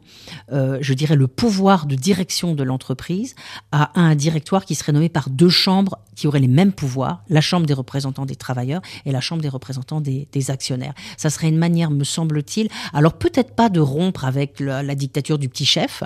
euh, 0.52 0.78
je 0.82 0.94
dirais, 0.94 1.16
le 1.16 1.28
pouvoir 1.28 1.86
de 1.86 1.96
direction 1.96 2.56
de 2.56 2.64
l'entreprise 2.64 3.36
à 3.72 4.00
un 4.00 4.16
directoire 4.16 4.66
qui 4.66 4.76
serait 4.76 4.92
nommé 4.92 5.10
par 5.10 5.30
deux 5.30 5.50
chambres 5.50 5.98
qui 6.16 6.28
auraient 6.28 6.40
les 6.40 6.48
mêmes 6.48 6.72
pouvoirs, 6.72 7.24
la 7.30 7.42
chambre 7.42 7.66
des 7.66 7.74
représentants 7.74 8.26
des 8.26 8.36
travailleurs 8.36 8.82
et 9.06 9.12
la 9.12 9.22
chambre 9.22 9.42
des 9.42 9.50
représentants 9.50 10.02
des, 10.02 10.28
actionnaires. 10.50 10.94
Ça 11.18 11.30
serait 11.30 11.50
une 11.50 11.58
manière, 11.58 11.90
me 11.90 12.04
semble-t-il, 12.04 12.70
alors 12.94 13.14
peut-être 13.14 13.56
pas 13.56 13.70
de 13.70 13.80
rompre 13.80 14.26
avec 14.26 14.60
la, 14.60 14.96
dictature 14.96 15.40
du 15.40 15.50
petit 15.50 15.66
chef 15.66 16.04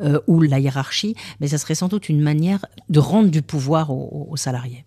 euh, 0.00 0.20
ou 0.26 0.42
la 0.42 0.60
hiérarchie, 0.60 1.16
mais 1.40 1.48
ça 1.48 1.58
serait 1.58 1.74
sans 1.74 1.88
doute 1.88 2.08
une 2.08 2.20
manière 2.20 2.64
de 2.88 3.00
rendre 3.00 3.30
du 3.30 3.42
pouvoir 3.42 3.90
aux 3.90 4.36
salariés. 4.36 4.84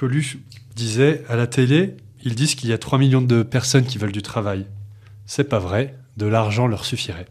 Coluche 0.00 0.38
disait 0.76 1.24
à 1.28 1.36
la 1.36 1.46
télé, 1.46 1.94
ils 2.22 2.34
disent 2.34 2.54
qu'il 2.54 2.70
y 2.70 2.72
a 2.72 2.78
3 2.78 2.98
millions 2.98 3.20
de 3.20 3.42
personnes 3.42 3.84
qui 3.84 3.98
veulent 3.98 4.12
du 4.12 4.22
travail. 4.22 4.64
C'est 5.26 5.44
pas 5.44 5.58
vrai, 5.58 5.94
de 6.16 6.24
l'argent 6.24 6.66
leur 6.66 6.86
suffirait. 6.86 7.26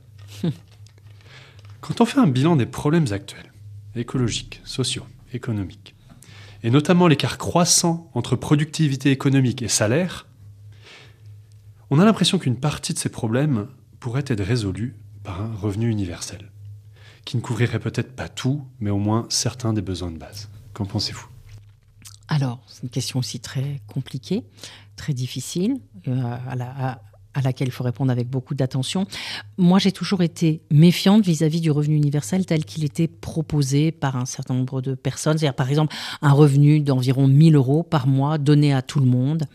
Quand 1.82 2.00
on 2.00 2.06
fait 2.06 2.20
un 2.20 2.28
bilan 2.28 2.56
des 2.56 2.68
problèmes 2.68 3.12
actuels, 3.12 3.52
écologiques, 3.96 4.62
sociaux, 4.66 5.08
économiques, 5.34 5.96
et 6.62 6.70
notamment 6.70 7.08
l'écart 7.08 7.40
croissant 7.40 8.12
entre 8.14 8.36
productivité 8.36 9.10
économique 9.10 9.64
et 9.64 9.68
salaire, 9.68 10.28
on 11.90 11.98
a 11.98 12.06
l'impression 12.06 12.38
qu'une 12.38 12.60
partie 12.60 12.94
de 12.94 13.00
ces 13.00 13.10
problèmes 13.10 13.66
pourrait 14.00 14.26
être 14.28 14.44
résolue 14.44 14.96
par 15.24 15.42
un 15.42 15.56
revenu 15.56 15.90
universel, 15.90 16.52
qui 17.26 17.36
ne 17.36 17.42
couvrirait 17.42 17.80
peut-être 17.80 18.16
pas 18.16 18.30
tout, 18.30 18.64
mais 18.80 18.92
au 18.92 19.00
moins 19.00 19.26
certains 19.30 19.74
des 19.74 19.82
besoins 19.82 20.12
de 20.12 20.20
base. 20.20 20.50
Qu'en 20.74 20.86
pensez-vous? 20.86 21.30
Alors, 22.30 22.60
c'est 22.68 22.84
une 22.84 22.90
question 22.90 23.20
aussi 23.20 23.40
très 23.40 23.82
compliquée, 23.92 24.44
très 24.96 25.14
difficile, 25.14 25.78
euh, 26.08 26.38
à, 26.48 26.56
la, 26.56 26.70
à, 26.70 27.02
à, 27.34 27.42
laquelle 27.42 27.68
il 27.70 27.72
faut 27.72 27.84
répondre 27.84 28.12
avec 28.12 28.30
beaucoup 28.30 28.54
d'attention. 28.54 29.08
Moi, 29.58 29.80
j'ai 29.80 29.92
toujours 29.92 30.22
été 30.22 30.62
méfiante 30.70 31.26
vis-à-vis 31.26 31.58
-vis 31.58 31.62
du 31.62 31.72
revenu 31.72 31.96
universel 31.96 32.46
tel 32.46 32.66
qu'il 32.66 32.84
était 32.84 33.08
proposé 33.08 33.92
par 33.92 34.16
un 34.16 34.26
certain 34.26 34.54
nombre 34.54 34.80
de 34.82 34.94
personnes. 34.94 35.40
C'est-à-dire, 35.40 35.56
par 35.56 35.70
exemple, 35.70 35.96
un 36.22 36.32
revenu 36.32 36.82
d'environ 36.82 37.28
1000 37.28 37.56
euros 37.56 37.82
par 37.82 38.06
mois 38.06 38.38
donné 38.38 38.74
à 38.74 38.84
tout 38.84 39.00
le 39.00 39.08
monde. 39.08 39.46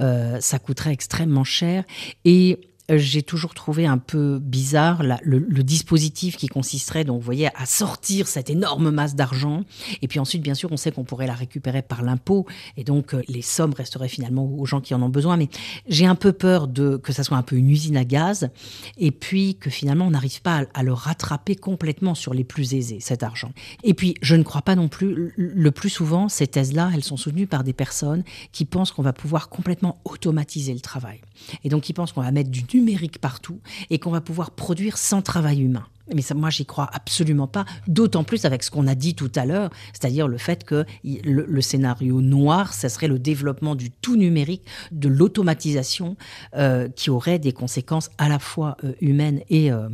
Euh, 0.00 0.40
ça 0.40 0.58
coûterait 0.58 0.92
extrêmement 0.92 1.44
cher. 1.44 1.84
Et 2.24 2.67
j'ai 2.96 3.22
toujours 3.22 3.54
trouvé 3.54 3.86
un 3.86 3.98
peu 3.98 4.38
bizarre 4.38 5.02
le, 5.02 5.40
dispositif 5.62 6.36
qui 6.36 6.46
consisterait, 6.46 7.04
donc 7.04 7.18
vous 7.18 7.24
voyez, 7.24 7.48
à 7.54 7.66
sortir 7.66 8.26
cette 8.26 8.48
énorme 8.48 8.90
masse 8.90 9.14
d'argent. 9.14 9.64
Et 10.00 10.08
puis 10.08 10.18
ensuite, 10.18 10.42
bien 10.42 10.54
sûr, 10.54 10.72
on 10.72 10.78
sait 10.78 10.90
qu'on 10.90 11.04
pourrait 11.04 11.26
la 11.26 11.34
récupérer 11.34 11.82
par 11.82 12.02
l'impôt. 12.02 12.46
Et 12.76 12.84
donc, 12.84 13.14
euh, 13.14 13.22
les 13.28 13.42
sommes 13.42 13.74
resteraient 13.74 14.08
finalement 14.08 14.46
aux 14.46 14.64
gens 14.64 14.80
qui 14.80 14.94
en 14.94 15.02
ont 15.02 15.10
besoin. 15.10 15.36
Mais 15.36 15.48
j'ai 15.88 16.06
un 16.06 16.14
peu 16.14 16.32
peur 16.32 16.68
que 17.02 17.12
ça 17.12 17.24
soit 17.24 17.36
un 17.36 17.42
peu 17.42 17.56
une 17.56 17.68
usine 17.68 17.96
à 17.96 18.04
gaz. 18.04 18.48
Et 18.96 19.10
puis 19.10 19.56
que 19.56 19.68
finalement, 19.68 20.06
on 20.06 20.10
n'arrive 20.10 20.40
pas 20.40 20.60
à, 20.60 20.64
à, 20.80 20.82
le 20.82 20.94
rattraper 20.94 21.56
complètement 21.56 22.14
sur 22.14 22.32
les 22.32 22.44
plus 22.44 22.74
aisés, 22.74 23.00
cet 23.00 23.22
argent. 23.22 23.52
Et 23.84 23.92
puis, 23.92 24.14
je 24.22 24.34
ne 24.34 24.42
crois 24.42 24.62
pas 24.62 24.76
non 24.76 24.88
plus, 24.88 25.34
le 25.36 25.70
plus 25.70 25.90
souvent, 25.90 26.28
ces 26.30 26.46
thèses-là, 26.46 26.90
elles 26.94 27.04
sont 27.04 27.18
soutenues 27.18 27.46
par 27.46 27.64
des 27.64 27.74
personnes 27.74 28.24
qui 28.52 28.64
pensent 28.64 28.92
qu'on 28.92 29.02
va 29.02 29.12
pouvoir 29.12 29.50
complètement 29.50 29.98
automatiser 30.04 30.72
le 30.72 30.80
travail. 30.80 31.20
Et 31.64 31.68
donc, 31.68 31.82
qui 31.82 31.92
pensent 31.92 32.12
qu'on 32.12 32.22
va 32.22 32.32
mettre 32.32 32.50
du 32.50 32.62
numérique 32.78 33.18
partout 33.18 33.60
et 33.90 33.98
qu'on 33.98 34.10
va 34.10 34.20
pouvoir 34.20 34.50
produire 34.52 34.98
sans 34.98 35.22
travail 35.22 35.60
humain. 35.62 35.86
Mais 36.14 36.22
ça, 36.22 36.34
moi, 36.34 36.50
j'y 36.50 36.64
crois 36.64 36.88
absolument 36.92 37.46
pas, 37.46 37.64
d'autant 37.86 38.24
plus 38.24 38.44
avec 38.44 38.62
ce 38.62 38.70
qu'on 38.70 38.86
a 38.86 38.94
dit 38.94 39.14
tout 39.14 39.30
à 39.34 39.44
l'heure, 39.44 39.70
c'est-à-dire 39.92 40.26
le 40.26 40.38
fait 40.38 40.64
que 40.64 40.86
le, 41.04 41.60
scénario 41.60 42.20
noir, 42.20 42.72
ce 42.72 42.88
serait 42.88 43.08
le 43.08 43.18
développement 43.18 43.74
du 43.74 43.90
tout 43.90 44.16
numérique, 44.16 44.62
de 44.90 45.08
l'automatisation, 45.08 46.16
euh, 46.56 46.88
qui 46.88 47.10
aurait 47.10 47.38
des 47.38 47.52
conséquences 47.52 48.10
à 48.16 48.28
la 48.28 48.38
fois 48.38 48.76
euh, 48.84 48.92
humaines 49.00 49.42
et, 49.50 49.70
euh, 49.70 49.88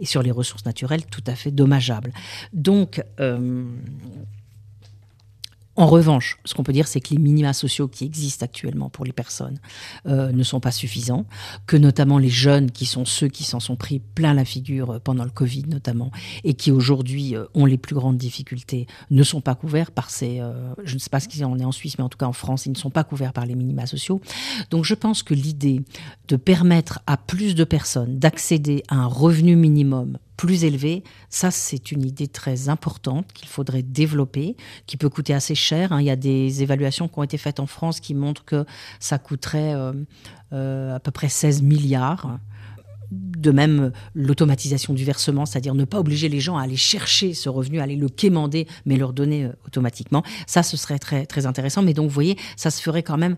et, 0.00 0.06
sur 0.06 0.22
les 0.22 0.32
ressources 0.32 0.64
naturelles 0.64 1.06
tout 1.06 1.22
à 1.26 1.34
fait 1.34 1.52
dommageables. 1.52 2.12
Donc, 2.52 3.02
en 5.76 5.86
revanche, 5.86 6.38
ce 6.44 6.54
qu'on 6.54 6.62
peut 6.62 6.72
dire, 6.72 6.88
c'est 6.88 7.00
que 7.00 7.10
les 7.10 7.18
minima 7.18 7.52
sociaux 7.52 7.88
qui 7.88 8.04
existent 8.04 8.44
actuellement 8.44 8.90
pour 8.90 9.04
les 9.04 9.12
personnes 9.12 9.58
euh, 10.06 10.32
ne 10.32 10.42
sont 10.42 10.60
pas 10.60 10.72
suffisants, 10.72 11.26
que 11.66 11.76
notamment 11.76 12.18
les 12.18 12.28
jeunes, 12.28 12.70
qui 12.70 12.86
sont 12.86 13.04
ceux 13.04 13.28
qui 13.28 13.44
s'en 13.44 13.60
sont 13.60 13.76
pris 13.76 14.00
plein 14.00 14.34
la 14.34 14.44
figure 14.44 15.00
pendant 15.00 15.24
le 15.24 15.30
Covid 15.30 15.64
notamment, 15.68 16.10
et 16.44 16.54
qui 16.54 16.72
aujourd'hui 16.72 17.36
euh, 17.36 17.44
ont 17.54 17.66
les 17.66 17.78
plus 17.78 17.94
grandes 17.94 18.18
difficultés, 18.18 18.88
ne 19.10 19.22
sont 19.22 19.40
pas 19.40 19.54
couverts 19.54 19.92
par 19.92 20.10
ces... 20.10 20.40
Euh, 20.40 20.74
je 20.84 20.94
ne 20.94 20.98
sais 20.98 21.08
pas 21.08 21.20
ce 21.20 21.28
qu'il 21.28 21.44
en 21.44 21.58
est 21.58 21.64
en 21.64 21.72
Suisse, 21.72 21.98
mais 21.98 22.04
en 22.04 22.08
tout 22.08 22.18
cas 22.18 22.26
en 22.26 22.32
France, 22.32 22.66
ils 22.66 22.72
ne 22.72 22.76
sont 22.76 22.90
pas 22.90 23.04
couverts 23.04 23.32
par 23.32 23.46
les 23.46 23.54
minima 23.54 23.86
sociaux. 23.86 24.20
Donc 24.70 24.84
je 24.84 24.94
pense 24.94 25.22
que 25.22 25.34
l'idée 25.34 25.82
de 26.28 26.36
permettre 26.36 27.00
à 27.06 27.16
plus 27.16 27.54
de 27.54 27.64
personnes 27.64 28.18
d'accéder 28.18 28.82
à 28.88 28.96
un 28.96 29.06
revenu 29.06 29.56
minimum 29.56 30.18
plus 30.40 30.64
élevé, 30.64 31.04
ça 31.28 31.50
c'est 31.50 31.92
une 31.92 32.02
idée 32.02 32.26
très 32.26 32.70
importante 32.70 33.30
qu'il 33.34 33.46
faudrait 33.46 33.82
développer, 33.82 34.56
qui 34.86 34.96
peut 34.96 35.10
coûter 35.10 35.34
assez 35.34 35.54
cher. 35.54 35.92
Hein. 35.92 36.00
Il 36.00 36.06
y 36.06 36.10
a 36.10 36.16
des 36.16 36.62
évaluations 36.62 37.08
qui 37.08 37.18
ont 37.18 37.22
été 37.22 37.36
faites 37.36 37.60
en 37.60 37.66
France 37.66 38.00
qui 38.00 38.14
montrent 38.14 38.46
que 38.46 38.64
ça 39.00 39.18
coûterait 39.18 39.74
euh, 39.74 39.92
euh, 40.54 40.96
à 40.96 40.98
peu 40.98 41.10
près 41.10 41.28
16 41.28 41.60
milliards 41.60 42.38
De 43.10 43.50
même, 43.50 43.92
l'automatisation 44.14 44.94
du 44.94 45.04
versement, 45.04 45.44
c'est-à-dire 45.44 45.74
ne 45.74 45.84
pas 45.84 45.98
obliger 45.98 46.30
les 46.30 46.40
gens 46.40 46.56
à 46.56 46.62
aller 46.62 46.78
chercher 46.78 47.34
ce 47.34 47.50
revenu, 47.50 47.78
à 47.78 47.82
aller 47.82 47.96
le 47.96 48.08
quémander, 48.08 48.66
mais 48.86 48.96
leur 48.96 49.12
donner 49.12 49.44
euh, 49.44 49.52
automatiquement. 49.66 50.22
Ça, 50.46 50.62
ce 50.62 50.78
serait 50.78 50.98
très, 50.98 51.26
très 51.26 51.44
intéressant. 51.44 51.82
Mais 51.82 51.92
donc, 51.92 52.08
vous 52.08 52.14
voyez, 52.14 52.38
ça 52.56 52.70
se 52.70 52.80
ferait 52.80 53.02
quand 53.02 53.18
même 53.18 53.36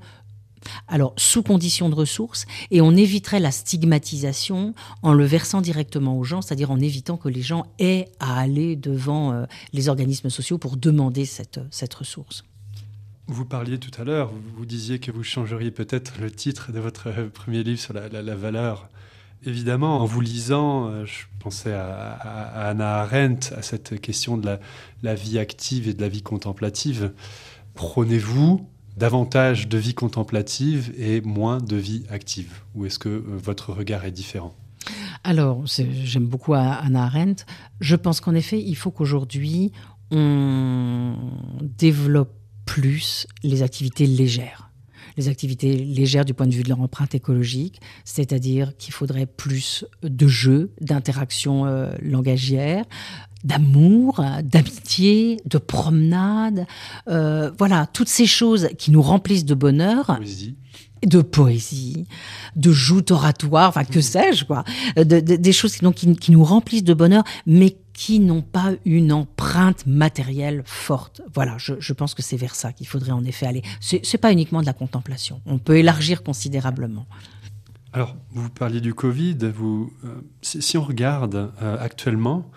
alors, 0.88 1.14
sous 1.16 1.42
condition 1.42 1.88
de 1.88 1.94
ressources, 1.94 2.46
et 2.70 2.80
on 2.80 2.94
éviterait 2.94 3.40
la 3.40 3.50
stigmatisation 3.50 4.74
en 5.02 5.12
le 5.12 5.24
versant 5.24 5.60
directement 5.60 6.18
aux 6.18 6.24
gens, 6.24 6.42
c'est-à-dire 6.42 6.70
en 6.70 6.80
évitant 6.80 7.16
que 7.16 7.28
les 7.28 7.42
gens 7.42 7.66
aient 7.78 8.08
à 8.20 8.38
aller 8.38 8.76
devant 8.76 9.32
euh, 9.32 9.44
les 9.72 9.88
organismes 9.88 10.30
sociaux 10.30 10.58
pour 10.58 10.76
demander 10.76 11.24
cette, 11.24 11.60
cette 11.70 11.94
ressource. 11.94 12.44
Vous 13.28 13.44
parliez 13.44 13.78
tout 13.78 14.00
à 14.00 14.04
l'heure, 14.04 14.32
vous 14.56 14.66
disiez 14.66 14.98
que 14.98 15.10
vous 15.10 15.22
changeriez 15.22 15.70
peut-être 15.70 16.20
le 16.20 16.30
titre 16.30 16.72
de 16.72 16.80
votre 16.80 17.08
euh, 17.08 17.28
premier 17.28 17.62
livre 17.62 17.80
sur 17.80 17.94
la, 17.94 18.34
valeur. 18.34 18.88
Évidemment, 19.44 20.00
en 20.00 20.04
vous 20.04 20.20
lisant, 20.20 20.88
euh, 20.88 21.04
je 21.06 21.24
pensais 21.38 21.72
à, 21.72 22.12
Anna 22.68 23.00
Arendt, 23.00 23.54
à 23.54 23.62
cette 23.62 24.00
question 24.00 24.36
de 24.36 24.58
la, 25.02 25.14
vie 25.14 25.38
active 25.38 25.88
et 25.88 25.94
de 25.94 26.00
la 26.00 26.08
vie 26.08 26.22
contemplative. 26.22 27.12
Prônez-vous 27.74 28.68
davantage 28.96 29.68
de 29.68 29.78
vie 29.78 29.94
contemplative 29.94 30.92
et 30.98 31.20
moins 31.20 31.58
de 31.58 31.76
vie 31.76 32.04
active 32.10 32.62
Ou 32.74 32.86
est-ce 32.86 32.98
que 32.98 33.08
euh, 33.08 33.22
votre 33.26 33.72
regard 33.72 34.04
est 34.04 34.10
différent? 34.10 34.54
Alors, 35.24 35.64
j'aime 35.66 36.26
beaucoup 36.26 36.54
Anna 36.54 37.04
Arendt. 37.04 37.44
Je 37.80 37.94
pense 37.94 38.20
qu'en 38.20 38.34
effet, 38.34 38.60
il 38.60 38.74
faut 38.74 38.90
qu'aujourd'hui, 38.90 39.70
on 40.10 41.14
développe 41.60 42.34
plus 42.66 43.26
les 43.42 43.62
activités 43.62 44.06
légères. 44.06 44.70
Les 45.16 45.28
activités 45.28 45.76
légères 45.76 46.24
du 46.24 46.34
point 46.34 46.46
de 46.46 46.54
vue 46.54 46.62
de 46.62 46.68
leur 46.68 46.80
empreinte 46.80 47.14
écologique, 47.14 47.80
c'est-à-dire 48.04 48.76
qu'il 48.76 48.94
faudrait 48.94 49.26
plus 49.26 49.84
de 50.02 50.26
jeux, 50.26 50.72
d'interactions 50.80 51.66
euh, 51.66 51.92
langagières, 52.00 52.84
d'amour, 53.44 54.24
d'amitié, 54.42 55.38
de 55.44 55.58
promenade, 55.58 56.66
euh, 57.08 57.50
voilà, 57.58 57.86
toutes 57.92 58.08
ces 58.08 58.26
choses 58.26 58.68
qui 58.78 58.90
nous 58.90 59.02
remplissent 59.02 59.44
de 59.44 59.54
bonheur. 59.54 60.18
De 61.04 61.20
poésie, 61.20 62.06
de 62.54 62.70
joutes 62.70 63.10
oratoires, 63.10 63.68
enfin 63.68 63.82
que 63.82 64.00
sais-je, 64.00 64.44
quoi. 64.44 64.62
des 64.96 65.52
choses 65.52 65.76
qui, 65.76 66.14
qui, 66.14 66.30
nous 66.30 66.44
remplissent 66.44 66.84
de 66.84 66.94
bonheur, 66.94 67.24
mais 67.44 67.76
qui 67.92 68.20
n'ont 68.20 68.42
pas 68.42 68.72
une 68.84 69.12
empreinte 69.12 69.86
matérielle 69.86 70.62
forte. 70.64 71.20
Voilà, 71.34 71.56
je, 71.58 71.92
pense 71.92 72.14
que 72.14 72.22
c'est 72.22 72.36
vers 72.36 72.54
ça 72.54 72.72
qu'il 72.72 72.86
faudrait 72.86 73.12
en 73.12 73.24
effet 73.24 73.46
aller. 73.46 73.62
Ce 73.80 73.96
n'est 73.96 74.18
pas 74.20 74.32
uniquement 74.32 74.60
de 74.60 74.66
la 74.66 74.72
contemplation. 74.72 75.40
On 75.46 75.58
peut 75.58 75.76
élargir 75.76 76.22
considérablement. 76.22 77.06
Alors, 77.92 78.16
vous 78.30 78.48
parliez 78.48 78.80
du 78.80 78.94
Covid. 78.94 79.36
Vous, 79.54 79.92
euh, 80.04 80.20
si, 80.40 80.78
on 80.78 80.82
regarde 80.82 81.52
euh, 81.62 81.76
actuellement, 81.78 82.50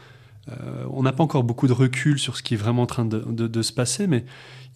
euh, 0.49 0.86
on 0.91 1.03
n'a 1.03 1.12
pas 1.12 1.23
encore 1.23 1.43
beaucoup 1.43 1.67
de 1.67 1.73
recul 1.73 2.19
sur 2.19 2.38
ce 2.38 2.43
qui 2.43 2.53
est 2.53 2.58
vraiment 2.58 2.84
en 2.84 2.88
train 2.88 3.05
de 3.05 3.62
se 3.62 3.73
passer, 3.73 4.08
mais 4.08 4.25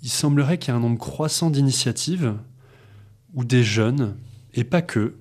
il 0.01 0.09
semblerait 0.09 0.57
qu'il 0.57 0.73
y 0.73 0.75
ait 0.75 0.77
un 0.77 0.81
nombre 0.81 0.97
croissant 0.97 1.49
d'initiatives 1.49 2.35
où 3.33 3.43
des 3.43 3.63
jeunes, 3.63 4.15
et 4.53 4.63
pas 4.63 4.81
que, 4.81 5.15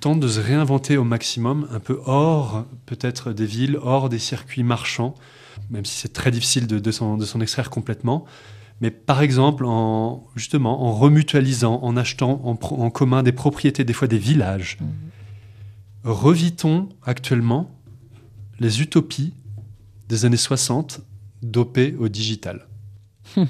tente 0.00 0.20
de 0.20 0.28
se 0.28 0.40
réinventer 0.40 0.96
au 0.96 1.04
maximum, 1.04 1.66
un 1.70 1.80
peu 1.80 2.00
hors 2.04 2.66
peut-être 2.86 3.32
des 3.32 3.46
villes, 3.46 3.78
hors 3.82 4.08
des 4.08 4.18
circuits 4.18 4.62
marchands, 4.62 5.14
même 5.70 5.84
si 5.84 5.98
c'est 5.98 6.12
très 6.12 6.30
difficile 6.30 6.66
de, 6.66 6.78
de 6.78 6.90
s'en 6.90 7.40
extraire 7.40 7.70
complètement. 7.70 8.24
Mais 8.80 8.90
par 8.92 9.22
exemple, 9.22 9.64
en, 9.64 10.24
justement, 10.36 10.84
en 10.84 10.92
remutualisant, 10.92 11.80
en 11.82 11.96
achetant 11.96 12.40
en, 12.44 12.90
commun 12.90 13.22
des 13.24 13.32
propriétés, 13.32 13.82
des 13.82 13.92
fois 13.92 14.06
des 14.06 14.18
villages, 14.18 14.78
mmh. 14.80 16.10
revitons 16.10 16.88
actuellement 17.02 17.77
les 18.60 18.80
utopies 18.80 19.32
des 20.08 20.24
années 20.24 20.36
60 20.36 21.00
dopées 21.42 21.94
au 21.98 22.08
digital. 22.08 22.66
Hum. 23.36 23.46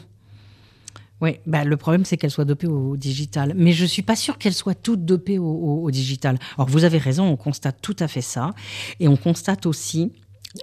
Oui, 1.21 1.39
bah, 1.47 1.65
le 1.65 1.77
problème, 1.77 2.05
c'est 2.05 2.17
qu'elles 2.17 2.31
soient 2.31 2.45
dopées 2.45 2.69
au, 2.69 2.97
digital. 2.97 3.53
Mais 3.57 3.73
je 3.73 3.83
ne 3.83 3.89
suis 3.89 4.03
pas 4.03 4.15
sûre 4.15 4.39
qu'elles 4.39 4.55
soient 4.55 4.75
toutes 4.75 5.05
dopées 5.05 5.39
au, 5.39 5.91
digital. 5.91 6.39
Alors, 6.57 6.69
vous 6.69 6.85
avez 6.85 6.99
raison, 6.99 7.25
on 7.25 7.37
constate 7.37 7.79
tout 7.83 7.97
à 7.99 8.07
fait 8.07 8.21
ça. 8.21 8.55
Et 9.01 9.09
on 9.09 9.17
constate 9.17 9.67
aussi 9.67 10.13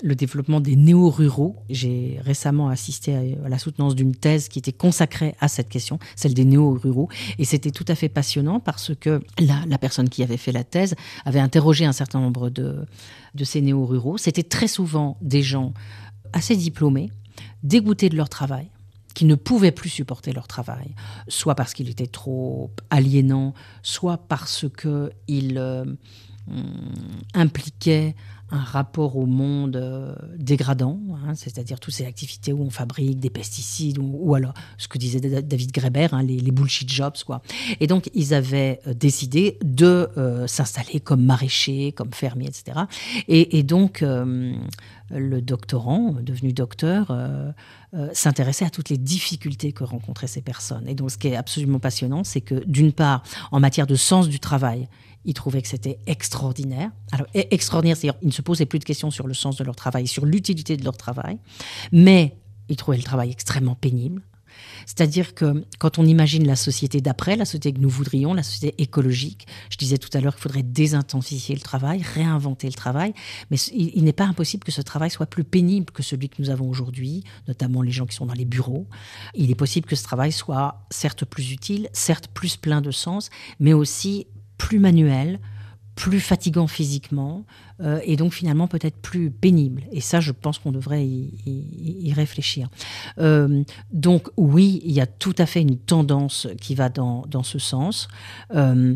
le 0.02 0.16
développement 0.16 0.60
des 0.60 0.76
néo-ruraux. 0.76 1.58
J'ai 1.70 2.20
récemment 2.24 2.70
assisté 2.70 3.16
à, 3.16 3.50
la 3.50 3.58
soutenance 3.60 3.96
d'une 3.96 4.16
thèse 4.16 4.48
qui 4.48 4.60
était 4.60 4.74
consacrée 4.74 5.36
à 5.40 5.48
cette 5.48 5.70
question, 5.70 6.00
celle 6.16 6.34
des 6.34 6.46
néo-ruraux. 6.46 7.10
Et 7.38 7.46
c'était 7.46 7.72
tout 7.72 7.86
à 7.88 7.96
fait 7.96 8.10
passionnant 8.10 8.60
parce 8.60 8.94
que 8.96 9.22
la, 9.40 9.64
la, 9.68 9.78
personne 9.78 10.10
qui 10.10 10.24
avait 10.24 10.38
fait 10.38 10.52
la 10.52 10.64
thèse 10.64 10.96
avait 11.26 11.40
interrogé 11.40 11.86
un 11.86 11.94
certain 11.94 12.20
nombre 12.20 12.50
de, 12.50 12.86
de 13.36 13.44
ces 13.44 13.62
néo-ruraux. 13.62 14.18
C'était 14.18 14.44
très 14.44 14.68
souvent 14.68 15.18
des 15.22 15.44
gens 15.44 15.74
assez 16.34 16.56
diplômés, 16.56 17.12
dégoûtés 17.64 18.10
de 18.10 18.18
leur 18.18 18.30
travail, 18.30 18.70
qui 19.14 19.26
ne 19.26 19.36
pouvaient 19.36 19.72
plus 19.72 19.90
supporter 19.90 20.34
leur 20.34 20.48
travail, 20.48 20.94
soit 21.28 21.56
parce 21.56 21.74
qu'il 21.74 21.90
était 21.90 22.08
trop 22.08 22.72
aliénant, 22.90 23.54
soit 23.82 24.18
parce 24.18 24.66
qu'il 24.78 25.58
euh, 25.58 25.86
impliquait 27.34 28.16
un 28.56 28.64
rapport 28.64 29.18
au 29.18 29.26
monde 29.26 29.76
euh, 29.76 30.16
dégradant, 30.38 31.00
hein, 31.14 31.36
c'est-à-dire 31.36 31.80
toutes 31.80 31.94
ces 31.94 32.06
activités 32.06 32.54
où 32.54 32.64
on 32.64 32.70
fabrique 32.70 33.20
des 33.20 33.30
pesticides, 33.30 33.98
ou, 34.00 34.34
alors 34.36 34.54
ce 34.78 34.88
que 34.88 34.98
disait 34.98 35.20
David 35.20 35.72
Greber, 35.72 36.14
hein, 36.14 36.24
les, 36.24 36.52
bullshit 36.52 36.90
jobs. 36.90 37.18
Quoi. 37.26 37.42
Et 37.80 37.88
donc, 37.88 38.10
ils 38.14 38.34
avaient 38.34 38.80
euh, 38.88 38.94
décidé 38.94 39.58
de 39.64 40.10
s'installer 40.48 41.00
comme 41.00 41.24
maraîchers, 41.24 41.92
comme 41.92 42.14
fermiers, 42.14 42.48
etc. 42.48 42.80
Et, 43.28 43.64
donc, 43.64 44.04
le 45.12 45.42
doctorant, 45.42 46.14
devenu 46.22 46.54
docteur, 46.54 47.08
euh, 47.12 47.52
euh, 47.94 48.10
s'intéressait 48.14 48.66
à 48.66 48.70
toutes 48.70 48.90
les 48.90 48.98
difficultés 48.98 49.72
que 49.72 49.84
rencontraient 49.84 50.28
ces 50.28 50.42
personnes. 50.42 50.88
Et 50.88 50.96
donc, 50.96 51.12
ce 51.12 51.18
qui 51.18 51.28
est 51.28 51.36
absolument 51.36 51.80
passionnant, 51.80 52.24
c'est 52.24 52.42
que 52.42 52.64
d'une 52.66 52.92
part, 52.92 53.24
en 53.52 53.60
matière 53.60 53.88
de 53.88 53.96
sens 53.96 54.28
du 54.28 54.40
travail, 54.40 54.88
il 55.26 55.34
trouvait 55.34 55.62
que 55.62 55.68
c'était 55.68 56.00
extraordinaire. 56.08 56.92
Alors, 57.12 57.28
e-, 57.36 57.44
extraordinaire, 57.52 57.98
c'est-à-dire 57.98 58.20
ne 58.22 58.32
se 58.32 58.42
posaient 58.42 58.66
plus 58.66 58.80
de 58.80 58.84
questions 58.84 59.12
sur 59.12 59.28
le 59.28 59.34
sens 59.34 59.58
de 59.58 59.64
leur 59.64 59.76
travail, 59.76 60.08
sur 60.08 60.26
l'utilité 60.26 60.78
de 60.78 60.84
leur 60.84 60.98
travail, 60.98 61.38
mais 61.92 62.38
il 62.70 62.76
trouvait 62.76 62.98
le 62.98 63.04
travail 63.04 63.32
extrêmement 63.32 63.76
pénible, 63.76 64.22
c'est-à-dire 64.86 65.34
que 65.34 65.66
quand 65.80 66.00
on 66.00 66.06
imagine 66.06 66.46
la 66.46 66.56
société 66.56 67.02
d'après, 67.02 67.36
la 67.36 67.46
société 67.46 67.74
que 67.74 67.80
nous 67.80 67.90
voudrions, 67.90 68.34
la 68.34 68.44
société 68.44 68.82
écologique, 68.82 69.48
je 69.70 69.78
disais 69.78 69.98
tout 69.98 70.10
à 70.14 70.22
l'heure 70.22 70.36
qu'il 70.36 70.44
faudrait 70.44 70.64
désintensifier 70.64 71.56
le 71.56 71.62
travail, 71.62 72.02
réinventer 72.02 72.68
le 72.68 72.74
travail, 72.74 73.14
mais 73.52 73.58
il, 73.74 74.04
n'est 74.04 74.14
pas 74.14 74.26
impossible 74.26 74.64
que 74.64 74.72
ce 74.72 74.82
travail 74.82 75.10
soit 75.10 75.26
plus 75.26 75.44
pénible 75.44 75.92
que 75.92 76.04
celui 76.04 76.30
que 76.30 76.36
nous 76.40 76.50
avons 76.50 76.70
aujourd'hui, 76.70 77.24
notamment 77.48 77.82
les 77.82 77.92
gens 77.92 78.06
qui 78.06 78.16
sont 78.16 78.26
dans 78.26 78.34
les 78.34 78.46
bureaux. 78.46 78.88
Il 79.34 79.52
est 79.52 79.56
possible 79.56 79.88
que 79.88 79.96
ce 79.96 80.04
travail 80.04 80.32
soit 80.32 80.86
certes 80.90 81.26
plus 81.26 81.52
utile, 81.52 81.90
certes 81.94 82.28
plus 82.28 82.58
plein 82.58 82.82
de 82.82 82.92
sens, 82.92 83.30
mais 83.60 83.74
aussi 83.74 84.28
plus 84.58 84.80
manuel, 84.80 85.40
plus 85.96 86.20
fatigant 86.20 86.68
physiquement 86.68 87.46
euh, 87.82 88.00
et 88.04 88.18
donc 88.18 88.34
finalement 88.34 88.68
peut-être 88.68 88.98
plus 88.98 89.32
pénible. 89.32 89.84
Et 89.92 90.02
ça, 90.02 90.20
je 90.20 90.32
pense 90.32 90.60
qu'on 90.60 90.72
devrait 90.72 91.06
y, 91.06 92.14
réfléchir. 92.14 92.70
Euh, 93.18 93.64
donc 93.92 94.28
oui, 94.38 94.82
il 94.84 94.92
y 94.92 95.02
a 95.02 95.08
tout 95.08 95.36
à 95.38 95.46
fait 95.46 95.62
une 95.62 95.78
tendance 95.78 96.48
qui 96.62 96.76
va 96.76 96.90
dans, 96.90 97.44
ce 97.44 97.60
sens. 97.60 98.08
Euh, 98.54 98.96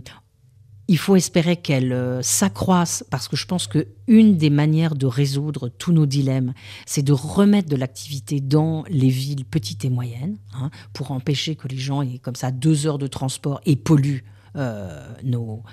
il 0.88 0.98
faut 0.98 1.16
espérer 1.16 1.56
qu'elle 1.56 2.20
s'accroisse 2.24 3.06
parce 3.12 3.28
que 3.28 3.36
je 3.36 3.46
pense 3.46 3.68
que 3.68 3.88
une 4.08 4.38
des 4.38 4.50
manières 4.50 4.96
de 4.96 5.06
résoudre 5.06 5.70
tous 5.70 5.92
nos 5.92 6.08
dilemmes, 6.08 6.54
c'est 6.86 7.04
de 7.04 7.14
remettre 7.14 7.70
de 7.70 7.76
l'activité 7.76 8.40
dans 8.40 8.84
les 8.90 9.10
villes 9.10 9.46
petites 9.46 9.86
et 9.86 9.90
moyennes 9.90 10.38
hein, 10.54 10.72
pour 10.94 11.12
empêcher 11.12 11.56
que 11.56 11.68
les 11.68 11.78
gens 11.78 12.02
aient 12.02 12.18
comme 12.18 12.36
ça 12.36 12.52
deux 12.52 12.88
heures 12.88 12.98
de 12.98 13.08
transport 13.08 13.62
et 13.66 13.76
polluent 13.76 14.24
nos 14.56 15.64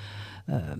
euh, 0.48 0.76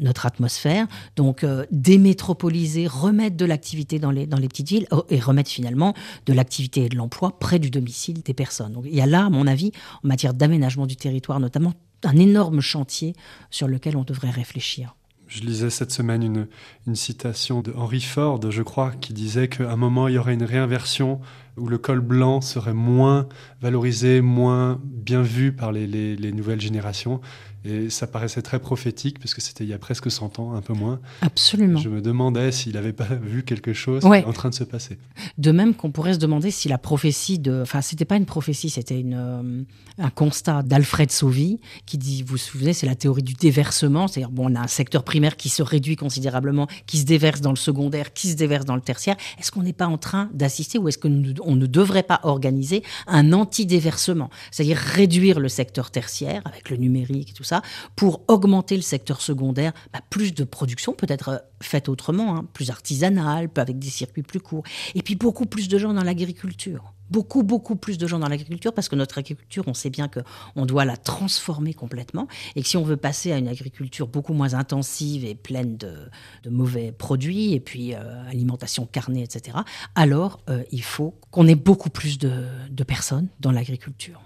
notre 0.00 0.26
atmosphère. 0.26 0.88
Donc 1.14 1.44
euh, 1.44 1.64
démétropoliser, 1.70 2.88
remettre 2.88 3.36
de 3.36 3.44
l'activité 3.44 4.00
dans 4.00 4.10
les, 4.10 4.26
dans 4.26 4.38
les 4.38 4.48
petites 4.48 4.68
villes 4.68 4.88
et 5.10 5.20
remettre 5.20 5.48
finalement 5.48 5.94
de 6.26 6.32
l'activité 6.32 6.86
et 6.86 6.88
de 6.88 6.96
l'emploi 6.96 7.38
près 7.38 7.60
du 7.60 7.70
domicile 7.70 8.22
des 8.22 8.34
personnes. 8.34 8.72
Donc 8.72 8.84
il 8.84 8.96
y 8.96 9.00
a 9.00 9.06
là, 9.06 9.26
à 9.26 9.30
mon 9.30 9.46
avis, 9.46 9.70
en 10.02 10.08
matière 10.08 10.34
d'aménagement 10.34 10.86
du 10.86 10.96
territoire 10.96 11.38
notamment, 11.38 11.72
un 12.02 12.16
énorme 12.16 12.60
chantier 12.60 13.14
sur 13.48 13.68
lequel 13.68 13.96
on 13.96 14.02
devrait 14.02 14.30
réfléchir. 14.30 14.96
Je 15.28 15.42
lisais 15.42 15.70
cette 15.70 15.92
semaine 15.92 16.24
une, 16.24 16.48
une 16.88 16.96
citation 16.96 17.60
de 17.60 17.72
Henry 17.76 18.00
Ford, 18.00 18.40
je 18.50 18.62
crois, 18.62 18.90
qui 18.90 19.12
disait 19.12 19.46
qu'à 19.46 19.70
un 19.70 19.76
moment, 19.76 20.08
il 20.08 20.14
y 20.14 20.18
aurait 20.18 20.34
une 20.34 20.44
réinversion 20.44 21.20
où 21.56 21.68
le 21.68 21.78
col 21.78 22.00
blanc 22.00 22.40
serait 22.40 22.74
moins 22.74 23.28
valorisé, 23.60 24.20
moins 24.20 24.80
bien 24.84 25.22
vu 25.22 25.52
par 25.52 25.72
les, 25.72 25.86
les 25.86 26.32
nouvelles 26.32 26.60
générations. 26.60 27.20
Et 27.66 27.90
ça 27.90 28.06
paraissait 28.06 28.42
très 28.42 28.60
prophétique, 28.60 29.18
parce 29.18 29.34
que 29.34 29.40
c'était 29.40 29.64
il 29.64 29.70
y 29.70 29.72
a 29.72 29.78
presque 29.78 30.10
100 30.10 30.38
ans, 30.38 30.54
un 30.54 30.60
peu 30.60 30.72
moins. 30.72 31.00
Absolument. 31.20 31.80
Je 31.80 31.88
me 31.88 32.00
demandais 32.00 32.52
s'il 32.52 32.74
n'avait 32.74 32.92
pas 32.92 33.08
vu 33.20 33.42
quelque 33.42 33.72
chose 33.72 34.04
en 34.04 34.32
train 34.32 34.50
de 34.50 34.54
se 34.54 34.62
passer. 34.62 34.98
De 35.38 35.50
même 35.50 35.74
qu'on 35.74 35.90
pourrait 35.90 36.14
se 36.14 36.18
demander 36.18 36.50
si 36.50 36.68
la 36.68 36.78
prophétie 36.78 37.38
de... 37.40 37.62
Enfin, 37.62 37.80
c'était 37.80 38.04
pas 38.04 38.16
une 38.16 38.26
prophétie, 38.26 38.70
c'était 38.70 39.00
une, 39.00 39.14
euh, 39.14 39.62
un 39.98 40.10
constat 40.10 40.62
d'Alfred 40.62 41.10
Sauvy, 41.10 41.58
qui 41.86 41.98
dit, 41.98 42.22
vous 42.22 42.32
vous 42.32 42.36
souvenez, 42.36 42.72
c'est 42.72 42.86
la 42.86 42.94
théorie 42.94 43.24
du 43.24 43.34
déversement, 43.34 44.06
c'est-à-dire, 44.06 44.30
bon, 44.30 44.52
on 44.52 44.54
a 44.54 44.60
un 44.60 44.68
secteur 44.68 45.02
primaire 45.02 45.36
qui 45.36 45.48
se 45.48 45.62
réduit 45.62 45.96
considérablement, 45.96 46.68
qui 46.86 46.98
se 46.98 47.04
déverse 47.04 47.40
dans 47.40 47.50
le 47.50 47.56
secondaire, 47.56 48.12
qui 48.12 48.28
se 48.28 48.36
déverse 48.36 48.64
dans 48.64 48.76
le 48.76 48.80
tertiaire. 48.80 49.16
Est-ce 49.40 49.50
qu'on 49.50 49.64
n'est 49.64 49.72
pas 49.72 49.88
en 49.88 49.98
train 49.98 50.30
d'assister, 50.32 50.78
ou 50.78 50.88
est-ce 50.88 50.98
qu'on 51.46 51.54
ne 51.56 51.66
devrait 51.66 52.02
pas 52.02 52.20
organiser 52.24 52.82
un 53.06 53.32
anti-déversement 53.32 54.30
C'est-à-dire 54.50 54.76
réduire 54.76 55.38
le 55.38 55.48
secteur 55.48 55.90
tertiaire, 55.90 56.42
avec 56.44 56.70
le 56.70 56.76
numérique 56.76 57.30
et 57.30 57.32
tout 57.32 57.44
ça, 57.44 57.62
pour 57.94 58.22
augmenter 58.26 58.74
le 58.76 58.82
secteur 58.82 59.20
secondaire, 59.20 59.72
bah, 59.92 60.00
plus 60.10 60.34
de 60.34 60.44
production 60.44 60.92
peut 60.92 61.06
être 61.08 61.28
euh, 61.28 61.38
faite 61.62 61.88
autrement, 61.88 62.36
hein, 62.36 62.46
plus 62.52 62.70
artisanale, 62.70 63.48
avec 63.56 63.78
des 63.78 63.88
circuits 63.88 64.22
plus 64.22 64.40
courts, 64.40 64.64
et 64.94 65.02
puis 65.02 65.14
beaucoup 65.14 65.46
plus 65.46 65.68
de 65.68 65.78
gens 65.78 65.94
dans 65.94 66.04
l'agriculture 66.04 66.92
beaucoup, 67.10 67.42
beaucoup 67.42 67.76
plus 67.76 67.98
de 67.98 68.06
gens 68.06 68.18
dans 68.18 68.28
l'agriculture 68.28 68.72
parce 68.72 68.88
que 68.88 68.96
notre 68.96 69.18
agriculture, 69.18 69.64
on 69.66 69.74
sait 69.74 69.90
bien 69.90 70.08
qu'on 70.08 70.66
doit 70.66 70.84
la 70.84 70.96
transformer 70.96 71.74
complètement 71.74 72.28
et 72.54 72.62
que 72.62 72.68
si 72.68 72.76
on 72.76 72.82
veut 72.82 72.96
passer 72.96 73.32
à 73.32 73.38
une 73.38 73.48
agriculture 73.48 74.06
beaucoup 74.06 74.32
moins 74.32 74.54
intensive 74.54 75.24
et 75.24 75.34
pleine 75.34 75.76
de, 75.76 76.10
mauvais 76.48 76.92
produits 76.92 77.54
et 77.54 77.60
puis 77.60 77.94
euh, 77.94 78.28
alimentation 78.28 78.86
carnée, 78.86 79.22
etc., 79.22 79.58
alors 79.94 80.40
euh, 80.48 80.62
il 80.70 80.82
faut 80.82 81.14
qu'on 81.30 81.46
ait 81.46 81.54
beaucoup 81.54 81.90
plus 81.90 82.18
de, 82.18 82.44
de 82.70 82.84
personnes 82.84 83.28
dans 83.40 83.52
l'agriculture. 83.52 84.20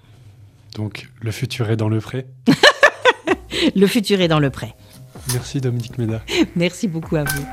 Donc 0.75 1.09
le 1.21 1.31
futur 1.31 1.71
est 1.71 1.77
dans 1.77 1.89
le 1.89 2.01
pré 2.01 2.27
le 3.75 3.87
futur 3.87 4.21
est 4.21 4.29
dans 4.29 4.39
le 4.39 4.51
prêt. 4.51 4.75
Merci 5.33 5.61
Dominique 5.61 5.99
Méda. 5.99 6.23
Merci 6.57 6.89
beaucoup 6.89 7.17
à 7.17 7.25
vous. 7.25 7.45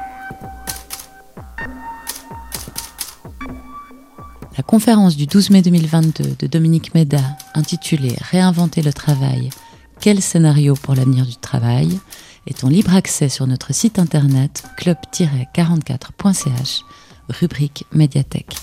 La 4.58 4.64
conférence 4.64 5.16
du 5.16 5.28
12 5.28 5.52
mai 5.52 5.62
2022 5.62 6.36
de 6.40 6.48
Dominique 6.48 6.96
Méda, 6.96 7.22
intitulée 7.54 8.16
Réinventer 8.20 8.82
le 8.82 8.92
travail, 8.92 9.52
quel 10.00 10.22
scénario 10.22 10.74
pour 10.74 10.96
l'avenir 10.96 11.26
du 11.26 11.36
travail, 11.36 12.00
est 12.48 12.64
en 12.64 12.70
libre 12.70 12.96
accès 12.96 13.30
sur 13.30 13.46
notre 13.46 13.74
site 13.74 14.00
internet 14.00 14.64
club-44.ch, 14.78 16.82
rubrique 17.30 17.86
médiathèque. 17.94 18.56